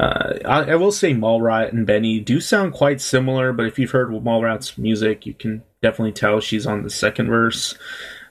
uh, 0.00 0.38
I, 0.46 0.72
I, 0.72 0.74
will 0.76 0.92
say 0.92 1.12
Mallrat 1.12 1.72
and 1.72 1.86
BENEE 1.86 2.20
do 2.20 2.40
sound 2.40 2.72
quite 2.72 3.02
similar, 3.02 3.52
but 3.52 3.66
if 3.66 3.78
you've 3.78 3.90
heard 3.90 4.08
Mallrat's 4.08 4.78
music, 4.78 5.26
you 5.26 5.34
can 5.34 5.62
definitely 5.82 6.12
tell 6.12 6.40
she's 6.40 6.66
on 6.66 6.82
the 6.82 6.90
second 6.90 7.28
verse. 7.28 7.74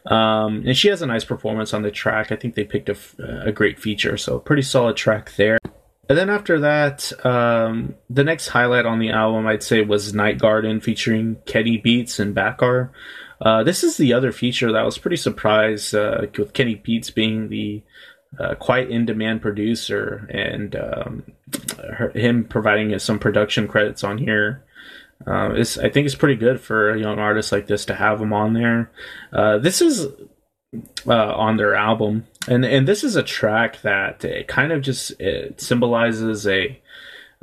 Um, 0.07 0.63
and 0.65 0.75
she 0.75 0.87
has 0.87 1.03
a 1.03 1.05
nice 1.05 1.23
performance 1.23 1.75
on 1.75 1.83
the 1.83 1.91
track. 1.91 2.31
I 2.31 2.35
think 2.35 2.55
they 2.55 2.63
picked 2.63 2.89
a, 2.89 2.97
a 3.45 3.51
great 3.51 3.79
feature, 3.79 4.17
so 4.17 4.39
pretty 4.39 4.63
solid 4.63 4.97
track 4.97 5.35
there. 5.35 5.59
And 6.11 6.17
then 6.17 6.29
after 6.29 6.59
that, 6.59 7.25
um, 7.25 7.95
the 8.09 8.25
next 8.25 8.49
highlight 8.49 8.85
on 8.85 8.99
the 8.99 9.11
album, 9.11 9.47
I'd 9.47 9.63
say, 9.63 9.79
was 9.79 10.13
Night 10.13 10.39
Garden 10.39 10.81
featuring 10.81 11.37
Kenny 11.45 11.77
Beats 11.77 12.19
and 12.19 12.35
Bakar. 12.35 12.91
Uh, 13.39 13.63
this 13.63 13.81
is 13.81 13.95
the 13.95 14.11
other 14.11 14.33
feature 14.33 14.73
that 14.73 14.81
I 14.81 14.83
was 14.83 14.97
pretty 14.97 15.15
surprised 15.15 15.95
uh, 15.95 16.23
with 16.37 16.51
Kenny 16.51 16.75
Beats 16.75 17.11
being 17.11 17.47
the 17.47 17.81
uh, 18.37 18.55
quite 18.55 18.91
in 18.91 19.05
demand 19.05 19.41
producer 19.41 20.27
and 20.29 20.75
um, 20.75 21.23
her, 21.93 22.09
him 22.09 22.43
providing 22.43 22.99
some 22.99 23.17
production 23.17 23.69
credits 23.69 24.03
on 24.03 24.17
here. 24.17 24.65
Uh, 25.25 25.53
I 25.53 25.63
think 25.63 26.07
it's 26.07 26.15
pretty 26.15 26.35
good 26.35 26.59
for 26.59 26.89
a 26.89 26.99
young 26.99 27.19
artist 27.19 27.53
like 27.53 27.67
this 27.67 27.85
to 27.85 27.95
have 27.95 28.19
him 28.19 28.33
on 28.33 28.51
there. 28.51 28.91
Uh, 29.31 29.59
this 29.59 29.81
is 29.81 30.07
uh, 31.07 31.33
on 31.35 31.57
their 31.57 31.75
album, 31.75 32.27
and 32.47 32.63
and 32.63 32.87
this 32.87 33.03
is 33.03 33.15
a 33.15 33.23
track 33.23 33.81
that 33.81 34.23
it 34.23 34.47
kind 34.47 34.71
of 34.71 34.81
just 34.81 35.11
symbolizes 35.57 36.47
a 36.47 36.79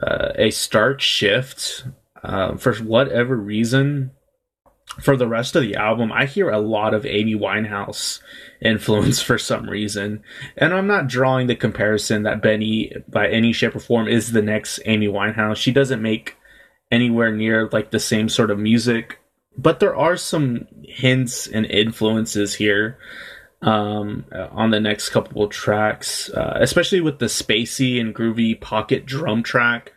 uh, 0.02 0.32
a 0.36 0.50
stark 0.50 1.00
shift 1.00 1.84
uh, 2.22 2.56
for 2.56 2.74
whatever 2.76 3.36
reason. 3.36 4.12
For 5.02 5.18
the 5.18 5.28
rest 5.28 5.54
of 5.54 5.62
the 5.62 5.76
album, 5.76 6.10
I 6.10 6.24
hear 6.24 6.48
a 6.48 6.58
lot 6.58 6.94
of 6.94 7.04
Amy 7.04 7.34
Winehouse 7.34 8.20
influence 8.60 9.20
for 9.22 9.36
some 9.36 9.68
reason, 9.68 10.22
and 10.56 10.72
I'm 10.72 10.86
not 10.86 11.08
drawing 11.08 11.46
the 11.46 11.54
comparison 11.54 12.22
that 12.22 12.42
BENEE, 12.42 13.04
by 13.06 13.28
any 13.28 13.52
shape 13.52 13.76
or 13.76 13.80
form, 13.80 14.08
is 14.08 14.32
the 14.32 14.42
next 14.42 14.80
Amy 14.86 15.06
Winehouse. 15.06 15.56
She 15.56 15.72
doesn't 15.72 16.00
make 16.00 16.36
anywhere 16.90 17.30
near 17.30 17.68
like 17.70 17.90
the 17.90 18.00
same 18.00 18.30
sort 18.30 18.50
of 18.50 18.58
music 18.58 19.18
but 19.58 19.80
there 19.80 19.94
are 19.94 20.16
some 20.16 20.66
hints 20.84 21.48
and 21.48 21.66
influences 21.66 22.54
here 22.54 22.96
um, 23.60 24.24
on 24.32 24.70
the 24.70 24.80
next 24.80 25.10
couple 25.10 25.42
of 25.42 25.50
tracks, 25.50 26.30
uh, 26.30 26.56
especially 26.60 27.00
with 27.00 27.18
the 27.18 27.26
spacey 27.26 28.00
and 28.00 28.14
groovy 28.14 28.58
pocket 28.58 29.04
drum 29.04 29.42
track, 29.42 29.92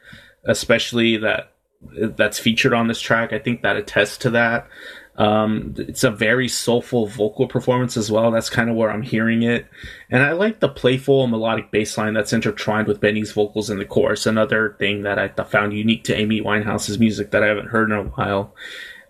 especially 0.45 1.17
that 1.17 1.52
that's 1.82 2.39
featured 2.39 2.74
on 2.74 2.88
this 2.88 3.00
track. 3.00 3.34
I 3.34 3.39
think 3.39 3.62
that 3.62 3.78
attests 3.78 4.17
to 4.19 4.32
that. 4.32 4.67
Um, 5.17 5.76
it's 5.78 6.04
a 6.04 6.10
very 6.10 6.47
soulful 6.47 7.06
vocal 7.06 7.47
performance 7.47 7.97
as 7.97 8.12
well. 8.12 8.32
That's 8.32 8.50
kind 8.50 8.69
of 8.69 8.76
where 8.76 8.89
I'm 8.89 9.02
hearing 9.02 9.43
it. 9.43 9.67
And 10.10 10.24
I 10.24 10.32
like 10.32 10.60
the 10.60 10.69
playful 10.69 11.28
melodic 11.28 11.69
bass 11.69 11.97
line 11.97 12.13
that's 12.13 12.34
intertwined 12.34 12.88
with 12.88 13.02
BENEE's 13.02 13.32
vocals 13.32 13.69
in 13.69 13.78
the 13.78 13.86
chorus. 13.86 14.26
Another 14.26 14.76
thing 14.80 15.04
that 15.04 15.19
I 15.19 15.28
found 15.43 15.74
unique 15.74 16.06
to 16.06 16.15
Amy 16.15 16.41
Winehouse's 16.41 16.97
music 16.97 17.32
that 17.32 17.43
I 17.43 17.47
haven't 17.47 17.67
heard 17.67 17.91
in 17.91 17.97
a 17.97 18.04
while. 18.04 18.56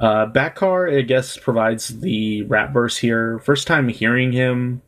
Uh, 0.02 0.26
Bakar, 0.26 0.90
I 0.90 1.02
guess, 1.02 1.38
provides 1.38 2.00
the 2.00 2.42
rap 2.44 2.74
verse 2.74 2.98
here. 2.98 3.40
First 3.40 3.68
time 3.68 3.88
hearing 3.88 4.32
him, 4.32 4.82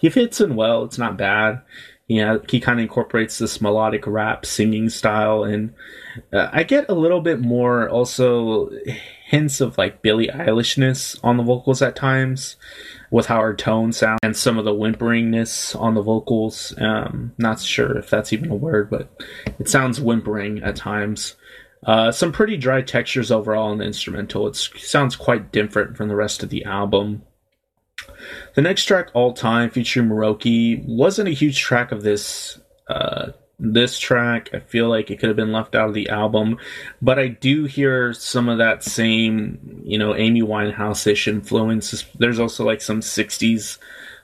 he 0.00 0.08
fits 0.08 0.40
in 0.40 0.56
well. 0.56 0.84
It's 0.84 0.98
not 0.98 1.18
bad. 1.18 1.60
Yeah, 2.08 2.38
he 2.48 2.60
kind 2.60 2.78
of 2.80 2.82
incorporates 2.82 3.38
this 3.38 3.60
melodic 3.60 4.06
rap 4.06 4.44
singing 4.44 4.90
style, 4.90 5.44
and 5.44 5.72
uh, 6.32 6.50
I 6.52 6.62
get 6.62 6.90
a 6.90 6.94
little 6.94 7.20
bit 7.20 7.40
more 7.40 7.88
also 7.88 8.70
hints 9.26 9.62
of 9.62 9.78
like 9.78 10.02
Billie 10.02 10.28
Eilishness 10.28 11.18
on 11.22 11.38
the 11.38 11.42
vocals 11.42 11.80
at 11.80 11.96
times, 11.96 12.56
with 13.10 13.26
how 13.26 13.40
her 13.40 13.54
tone 13.54 13.92
sounds 13.92 14.18
and 14.22 14.36
some 14.36 14.58
of 14.58 14.66
the 14.66 14.74
whimperingness 14.74 15.74
on 15.80 15.94
the 15.94 16.02
vocals. 16.02 16.74
Um, 16.78 17.32
not 17.38 17.60
sure 17.60 17.96
if 17.96 18.10
that's 18.10 18.34
even 18.34 18.50
a 18.50 18.54
word, 18.54 18.90
but 18.90 19.10
it 19.58 19.68
sounds 19.68 20.00
whimpering 20.00 20.62
at 20.62 20.76
times. 20.76 21.36
Uh, 21.84 22.10
some 22.10 22.32
pretty 22.32 22.56
dry 22.56 22.82
textures 22.82 23.30
overall 23.30 23.72
in 23.72 23.78
the 23.78 23.84
instrumental. 23.84 24.46
It 24.46 24.56
sounds 24.56 25.16
quite 25.16 25.52
different 25.52 25.96
from 25.96 26.08
the 26.08 26.16
rest 26.16 26.42
of 26.42 26.48
the 26.48 26.64
album. 26.64 27.22
The 28.54 28.62
next 28.62 28.86
track, 28.86 29.08
All 29.14 29.32
Time, 29.32 29.70
featuring 29.70 30.08
Muroki, 30.08 30.84
wasn't 30.86 31.28
a 31.28 31.32
huge 31.32 31.60
track 31.60 31.92
of 31.92 32.02
this. 32.02 32.58
Uh, 32.88 33.32
this 33.58 33.98
track, 33.98 34.50
I 34.52 34.58
feel 34.58 34.88
like 34.88 35.10
it 35.10 35.18
could 35.18 35.28
have 35.28 35.36
been 35.36 35.52
left 35.52 35.76
out 35.76 35.88
of 35.88 35.94
the 35.94 36.08
album, 36.08 36.58
but 37.00 37.20
I 37.20 37.28
do 37.28 37.64
hear 37.64 38.12
some 38.12 38.48
of 38.48 38.58
that 38.58 38.82
same, 38.82 39.82
you 39.84 39.96
know, 39.96 40.14
Amy 40.14 40.42
Winehouse 40.42 41.06
ish 41.06 41.28
influence. 41.28 42.04
There's 42.18 42.40
also 42.40 42.64
like 42.64 42.80
some 42.80 43.00
60s 43.00 43.78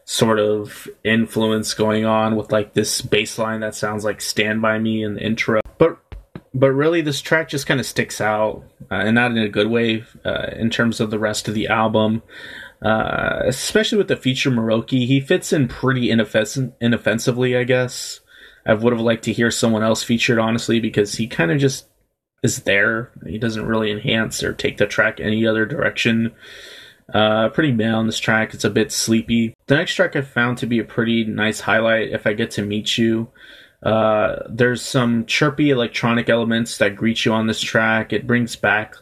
sort 0.05 0.41
of 0.41 0.89
influence 1.05 1.75
going 1.75 2.05
on 2.05 2.35
with 2.35 2.51
like 2.51 2.75
this 2.75 3.01
bass 3.01 3.39
line 3.39 3.61
that 3.61 3.77
sounds 3.77 4.05
like 4.05 4.21
Stand 4.21 4.61
By 4.61 4.79
Me 4.79 5.05
in 5.05 5.15
the 5.15 5.23
intro. 5.23 5.61
But 6.53 6.73
really 6.73 7.01
this 7.01 7.21
track 7.21 7.49
just 7.49 7.67
kind 7.67 7.79
of 7.79 7.87
sticks 7.87 8.21
out 8.21 8.65
uh, 8.91 8.97
and 8.97 9.15
not 9.15 9.31
in 9.31 9.39
a 9.39 9.49
good 9.49 9.69
way 9.69 10.05
uh, 10.25 10.49
in 10.57 10.71
terms 10.71 11.01
of 11.01 11.11
the 11.11 11.19
rest 11.19 11.47
of 11.47 11.55
the 11.55 11.69
album. 11.69 12.23
Uh, 12.83 13.43
especially 13.45 13.99
with 13.99 14.09
the 14.09 14.17
feature 14.17 14.51
Muroki 14.51 15.07
he 15.07 15.21
fits 15.21 15.53
in 15.53 15.69
pretty 15.69 16.09
inoffens- 16.09 16.73
inoffensively 16.81 17.55
I 17.55 17.65
guess. 17.65 18.21
I 18.65 18.73
would 18.75 18.93
have 18.93 19.03
liked 19.03 19.25
to 19.25 19.33
hear 19.33 19.51
someone 19.51 19.83
else 19.83 20.03
featured 20.03 20.39
honestly 20.39 20.81
because 20.81 21.15
he 21.15 21.27
kind 21.27 21.51
of 21.51 21.59
just 21.59 21.87
is 22.43 22.63
there. 22.63 23.11
He 23.27 23.39
doesn't 23.39 23.67
really 23.67 23.91
enhance 23.91 24.43
or 24.43 24.53
take 24.53 24.79
the 24.79 24.87
track 24.87 25.21
any 25.21 25.47
other 25.47 25.67
direction. 25.67 26.33
Uh, 27.13 27.49
pretty 27.49 27.73
male 27.73 27.97
on 27.97 28.07
this 28.07 28.19
track. 28.19 28.55
It's 28.55 28.65
a 28.65 28.71
bit 28.71 28.93
sleepy. 28.93 29.55
The 29.67 29.77
next 29.77 29.95
track 29.95 30.15
I 30.17 30.23
found 30.23 30.59
to 30.59 30.67
be 30.67 30.79
a 30.79 30.85
pretty 30.85 31.25
nice 31.25 31.61
highlight 31.61 32.11
if 32.11 32.27
I 32.27 32.33
get 32.33 32.51
to 32.53 32.63
meet 32.63 32.97
you 32.97 33.29
Uh, 33.83 34.37
there's 34.49 34.83
some 34.83 35.25
chirpy 35.27 35.71
electronic 35.71 36.29
elements 36.29 36.79
that 36.79 36.97
greet 36.97 37.25
you 37.25 37.33
on 37.33 37.47
this 37.47 37.61
track. 37.61 38.13
It 38.13 38.27
brings 38.27 38.57
back 38.57 38.95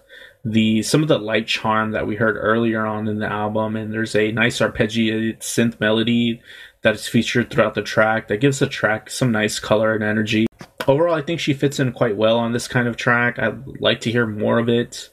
the 0.45 0.83
some 0.83 1.03
of 1.03 1.09
the 1.09 1.19
light 1.19 1.47
charm 1.47 1.91
that 1.93 2.07
we 2.07 2.15
heard 2.17 2.37
earlier 2.37 2.87
on 2.87 3.09
in 3.09 3.19
the 3.19 3.31
album, 3.31 3.77
and 3.77 3.93
there's 3.93 4.15
a 4.15 4.33
nice 4.33 4.61
arpeggiated 4.61 5.41
synth 5.41 5.81
melody 5.81 6.41
that 6.83 6.95
is 6.95 7.09
featured 7.09 7.51
throughout 7.51 7.75
the 7.75 7.83
track 7.83 8.29
that 8.29 8.41
gives 8.41 8.61
the 8.61 8.67
track 8.67 9.11
some 9.11 9.33
nice 9.33 9.59
color 9.59 9.95
and 9.95 10.05
energy. 10.05 10.47
Overall, 10.87 11.15
I 11.15 11.23
think 11.23 11.41
she 11.41 11.53
fits 11.53 11.81
in 11.81 11.93
quite 11.93 12.17
well 12.17 12.39
on 12.39 12.53
this 12.53 12.69
kind 12.69 12.87
of 12.87 12.97
track. 12.97 13.39
I'd 13.39 13.67
like 13.81 14.01
to 14.03 14.13
hear 14.13 14.27
more 14.27 14.59
of 14.59 14.69
it. 14.69 15.11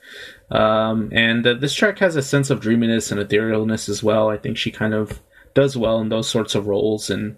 Um, 0.51 1.10
and 1.12 1.45
uh, 1.45 1.56
this 1.56 1.73
track 1.73 1.99
has 1.99 2.15
a 2.15 2.21
sense 2.21 2.49
of 2.49 2.62
dreaminess 2.62 3.12
and 3.12 3.19
etherealness 3.19 3.89
as 3.89 4.04
well. 4.04 4.30
I 4.30 4.38
think 4.38 4.58
she 4.58 4.71
kind 4.71 4.93
of 4.93 5.21
does 5.56 5.75
well 5.75 5.99
in 5.99 6.10
those 6.10 6.30
sorts 6.30 6.54
of 6.54 6.67
roles, 6.67 7.10
and 7.10 7.38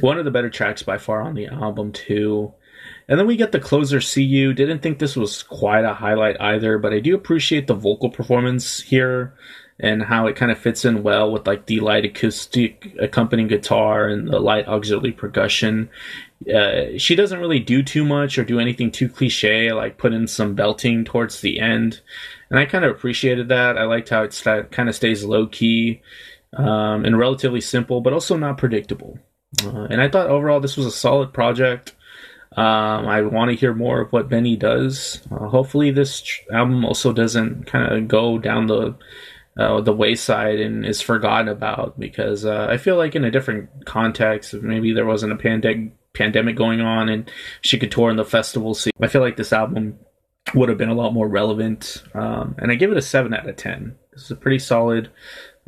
one 0.00 0.18
of 0.18 0.24
the 0.24 0.30
better 0.30 0.50
tracks 0.50 0.82
by 0.82 0.98
far 0.98 1.20
on 1.22 1.34
the 1.34 1.46
album 1.46 1.92
too. 1.92 2.52
And 3.08 3.18
then 3.18 3.26
we 3.26 3.36
get 3.36 3.52
the 3.52 3.60
closer 3.60 4.00
"See 4.00 4.22
You." 4.22 4.52
Didn't 4.52 4.80
think 4.80 4.98
this 4.98 5.16
was 5.16 5.42
quite 5.42 5.84
a 5.84 5.94
highlight 5.94 6.40
either, 6.40 6.78
but 6.78 6.92
I 6.92 7.00
do 7.00 7.14
appreciate 7.14 7.66
the 7.66 7.74
vocal 7.74 8.10
performance 8.10 8.80
here 8.80 9.34
and 9.80 10.02
how 10.02 10.26
it 10.26 10.36
kind 10.36 10.50
of 10.50 10.58
fits 10.58 10.84
in 10.84 11.02
well 11.02 11.30
with 11.30 11.46
like 11.46 11.66
the 11.66 11.80
light 11.80 12.04
acoustic 12.04 12.94
accompanying 12.98 13.48
guitar 13.48 14.08
and 14.08 14.28
the 14.28 14.40
light 14.40 14.66
auxiliary 14.66 15.12
percussion. 15.12 15.88
Uh, 16.52 16.96
she 16.96 17.14
doesn't 17.14 17.40
really 17.40 17.60
do 17.60 17.82
too 17.82 18.04
much 18.04 18.38
or 18.38 18.44
do 18.44 18.60
anything 18.60 18.90
too 18.90 19.08
cliche, 19.08 19.72
like 19.72 19.98
put 19.98 20.12
in 20.12 20.26
some 20.26 20.54
belting 20.54 21.04
towards 21.04 21.40
the 21.40 21.60
end, 21.60 22.00
and 22.50 22.58
I 22.58 22.66
kind 22.66 22.84
of 22.84 22.90
appreciated 22.90 23.48
that. 23.48 23.78
I 23.78 23.84
liked 23.84 24.08
how 24.08 24.22
it 24.22 24.42
kind 24.70 24.88
of 24.88 24.94
stays 24.94 25.24
low 25.24 25.46
key 25.46 26.02
um, 26.56 27.04
and 27.04 27.18
relatively 27.18 27.60
simple, 27.60 28.00
but 28.00 28.12
also 28.12 28.36
not 28.36 28.58
predictable. 28.58 29.18
Uh, 29.64 29.86
and 29.90 30.00
I 30.00 30.08
thought 30.08 30.28
overall 30.28 30.60
this 30.60 30.76
was 30.76 30.86
a 30.86 30.90
solid 30.90 31.32
project. 31.32 31.94
Um, 32.56 33.06
I 33.06 33.22
want 33.22 33.50
to 33.50 33.56
hear 33.56 33.74
more 33.74 34.00
of 34.00 34.12
what 34.12 34.28
BENEE 34.28 34.56
does. 34.56 35.22
Uh, 35.30 35.48
hopefully, 35.48 35.90
this 35.90 36.40
album 36.52 36.84
also 36.84 37.12
doesn't 37.12 37.66
kind 37.66 37.92
of 37.92 38.08
go 38.08 38.38
down 38.38 38.66
the 38.66 38.96
uh, 39.58 39.80
the 39.80 39.92
wayside 39.92 40.60
and 40.60 40.86
is 40.86 41.00
forgotten 41.00 41.48
about 41.48 41.98
because 41.98 42.44
uh, 42.44 42.68
I 42.70 42.76
feel 42.76 42.96
like 42.96 43.16
in 43.16 43.24
a 43.24 43.30
different 43.30 43.86
context, 43.86 44.54
maybe 44.54 44.92
there 44.92 45.06
wasn't 45.06 45.32
a 45.32 45.36
pandemic 45.36 45.92
pandemic 46.14 46.56
going 46.56 46.80
on 46.80 47.08
and 47.08 47.30
she 47.60 47.78
could 47.78 47.92
tour 47.92 48.10
in 48.10 48.16
the 48.16 48.24
festival 48.24 48.74
scene. 48.74 48.92
I 49.00 49.08
feel 49.08 49.20
like 49.20 49.36
this 49.36 49.52
album 49.52 49.98
would 50.54 50.68
have 50.68 50.78
been 50.78 50.88
a 50.88 50.94
lot 50.94 51.12
more 51.12 51.28
relevant. 51.28 52.02
Um, 52.14 52.54
and 52.58 52.72
I 52.72 52.76
give 52.76 52.90
it 52.90 52.96
a 52.96 53.02
seven 53.02 53.34
out 53.34 53.48
of 53.48 53.56
ten. 53.56 53.96
This 54.12 54.24
is 54.24 54.30
a 54.30 54.36
pretty 54.36 54.58
solid 54.58 55.10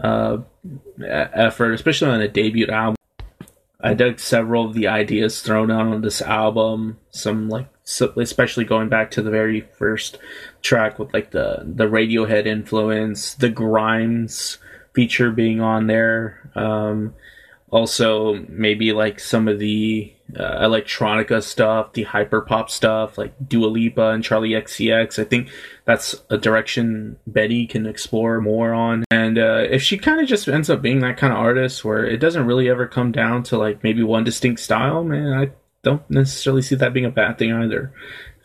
uh, 0.02 0.38
effort, 1.04 1.72
especially 1.72 2.10
on 2.10 2.20
a 2.20 2.28
debut 2.28 2.68
album. 2.68 2.96
I 3.82 3.94
dug 3.94 4.18
several 4.18 4.66
of 4.66 4.74
the 4.74 4.88
ideas 4.88 5.40
thrown 5.40 5.70
out 5.70 5.86
on 5.86 6.02
this 6.02 6.20
album. 6.20 6.98
Some 7.10 7.48
like, 7.48 7.68
so, 7.82 8.12
especially 8.16 8.64
going 8.64 8.88
back 8.88 9.10
to 9.12 9.22
the 9.22 9.30
very 9.30 9.62
first 9.62 10.18
track 10.62 10.98
with 10.98 11.12
like 11.14 11.30
the 11.30 11.62
the 11.64 11.86
Radiohead 11.86 12.46
influence, 12.46 13.34
the 13.34 13.48
Grimes 13.48 14.58
feature 14.94 15.30
being 15.30 15.60
on 15.60 15.86
there. 15.86 16.50
Um, 16.54 17.14
also, 17.70 18.44
maybe 18.48 18.92
like 18.92 19.20
some 19.20 19.48
of 19.48 19.58
the 19.58 20.12
uh, 20.38 20.66
electronica 20.66 21.42
stuff, 21.42 21.92
the 21.92 22.04
hyperpop 22.04 22.70
stuff, 22.70 23.18
like 23.18 23.32
Dua 23.46 23.66
Lipa 23.66 24.10
and 24.10 24.22
Charli 24.22 24.50
XCX. 24.50 25.18
I 25.18 25.24
think 25.24 25.48
that's 25.84 26.14
a 26.30 26.38
direction 26.38 27.18
BENEE 27.30 27.68
can 27.68 27.86
explore 27.86 28.40
more 28.40 28.72
on. 28.72 29.04
And 29.10 29.38
uh, 29.38 29.64
if 29.70 29.82
she 29.82 29.98
kind 29.98 30.20
of 30.20 30.28
just 30.28 30.48
ends 30.48 30.70
up 30.70 30.82
being 30.82 31.00
that 31.00 31.16
kind 31.16 31.32
of 31.32 31.38
artist 31.38 31.84
where 31.84 32.04
it 32.04 32.18
doesn't 32.18 32.46
really 32.46 32.68
ever 32.68 32.86
come 32.86 33.12
down 33.12 33.42
to 33.44 33.58
like 33.58 33.82
maybe 33.82 34.02
one 34.02 34.24
distinct 34.24 34.60
style, 34.60 35.04
man, 35.04 35.32
I 35.32 35.50
don't 35.82 36.08
necessarily 36.10 36.62
see 36.62 36.74
that 36.74 36.92
being 36.92 37.06
a 37.06 37.10
bad 37.10 37.38
thing 37.38 37.52
either 37.52 37.92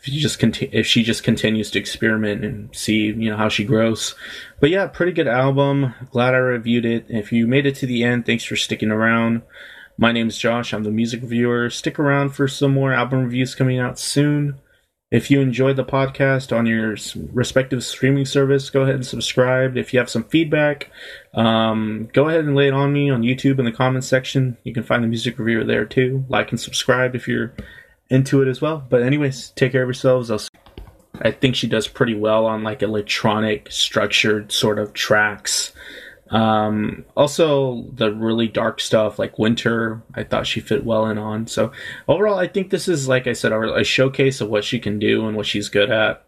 if 0.06 0.12
you 0.12 0.20
just 0.20 0.38
conti- 0.38 0.70
if 0.72 0.86
she 0.86 1.02
just 1.02 1.24
continues 1.24 1.70
to 1.70 1.78
experiment 1.78 2.44
and 2.44 2.74
see 2.74 3.06
you 3.06 3.30
know 3.30 3.36
how 3.36 3.48
she 3.48 3.64
grows. 3.64 4.14
But 4.60 4.70
yeah, 4.70 4.86
pretty 4.86 5.12
good 5.12 5.26
album. 5.26 5.94
Glad 6.10 6.34
I 6.34 6.38
reviewed 6.38 6.84
it. 6.84 7.06
If 7.08 7.32
you 7.32 7.46
made 7.46 7.66
it 7.66 7.74
to 7.76 7.86
the 7.86 8.04
end, 8.04 8.24
thanks 8.24 8.44
for 8.44 8.56
sticking 8.56 8.90
around. 8.90 9.42
My 9.98 10.12
name 10.12 10.28
is 10.28 10.36
Josh. 10.36 10.74
I'm 10.74 10.84
the 10.84 10.90
music 10.90 11.22
reviewer. 11.22 11.70
Stick 11.70 11.98
around 11.98 12.30
for 12.30 12.46
some 12.46 12.74
more 12.74 12.92
album 12.92 13.24
reviews 13.24 13.54
coming 13.54 13.78
out 13.78 13.98
soon. 13.98 14.60
If 15.10 15.30
you 15.30 15.40
enjoyed 15.40 15.76
the 15.76 15.84
podcast 15.84 16.54
on 16.54 16.66
your 16.66 16.96
respective 17.32 17.82
streaming 17.82 18.26
service, 18.26 18.68
go 18.68 18.82
ahead 18.82 18.96
and 18.96 19.06
subscribe. 19.06 19.78
If 19.78 19.94
you 19.94 19.98
have 19.98 20.10
some 20.10 20.24
feedback, 20.24 20.90
um, 21.32 22.10
go 22.12 22.28
ahead 22.28 22.44
and 22.44 22.54
lay 22.54 22.66
it 22.68 22.74
on 22.74 22.92
me 22.92 23.08
on 23.08 23.22
YouTube 23.22 23.58
in 23.58 23.64
the 23.64 23.72
comments 23.72 24.06
section. 24.06 24.58
You 24.64 24.74
can 24.74 24.82
find 24.82 25.02
the 25.02 25.08
music 25.08 25.38
reviewer 25.38 25.64
there 25.64 25.86
too. 25.86 26.26
Like 26.28 26.50
and 26.50 26.60
subscribe 26.60 27.14
if 27.14 27.26
you're 27.26 27.54
into 28.10 28.42
it 28.42 28.48
as 28.48 28.60
well. 28.60 28.84
But 28.86 29.02
anyways, 29.02 29.50
take 29.50 29.72
care 29.72 29.82
of 29.82 29.88
yourselves. 29.88 30.30
I'll, 30.30 30.42
I 31.22 31.30
think 31.30 31.56
she 31.56 31.68
does 31.68 31.88
pretty 31.88 32.14
well 32.14 32.44
on 32.44 32.62
like 32.62 32.82
electronic 32.82 33.72
structured 33.72 34.52
sort 34.52 34.78
of 34.78 34.92
tracks. 34.92 35.72
Um, 36.30 37.04
also 37.16 37.82
the 37.94 38.12
really 38.12 38.48
dark 38.48 38.80
stuff 38.80 39.18
like 39.18 39.38
Winter, 39.38 40.02
I 40.14 40.24
thought 40.24 40.46
she 40.46 40.60
fit 40.60 40.84
well 40.84 41.06
in 41.06 41.18
on. 41.18 41.46
So 41.46 41.72
overall, 42.08 42.38
I 42.38 42.48
think 42.48 42.70
this 42.70 42.88
is 42.88 43.08
like 43.08 43.26
I 43.26 43.32
said, 43.32 43.52
a, 43.52 43.74
a 43.74 43.84
showcase 43.84 44.40
of 44.40 44.48
what 44.48 44.64
she 44.64 44.78
can 44.78 44.98
do 44.98 45.26
and 45.26 45.36
what 45.36 45.46
she's 45.46 45.68
good 45.68 45.90
at. 45.90 46.24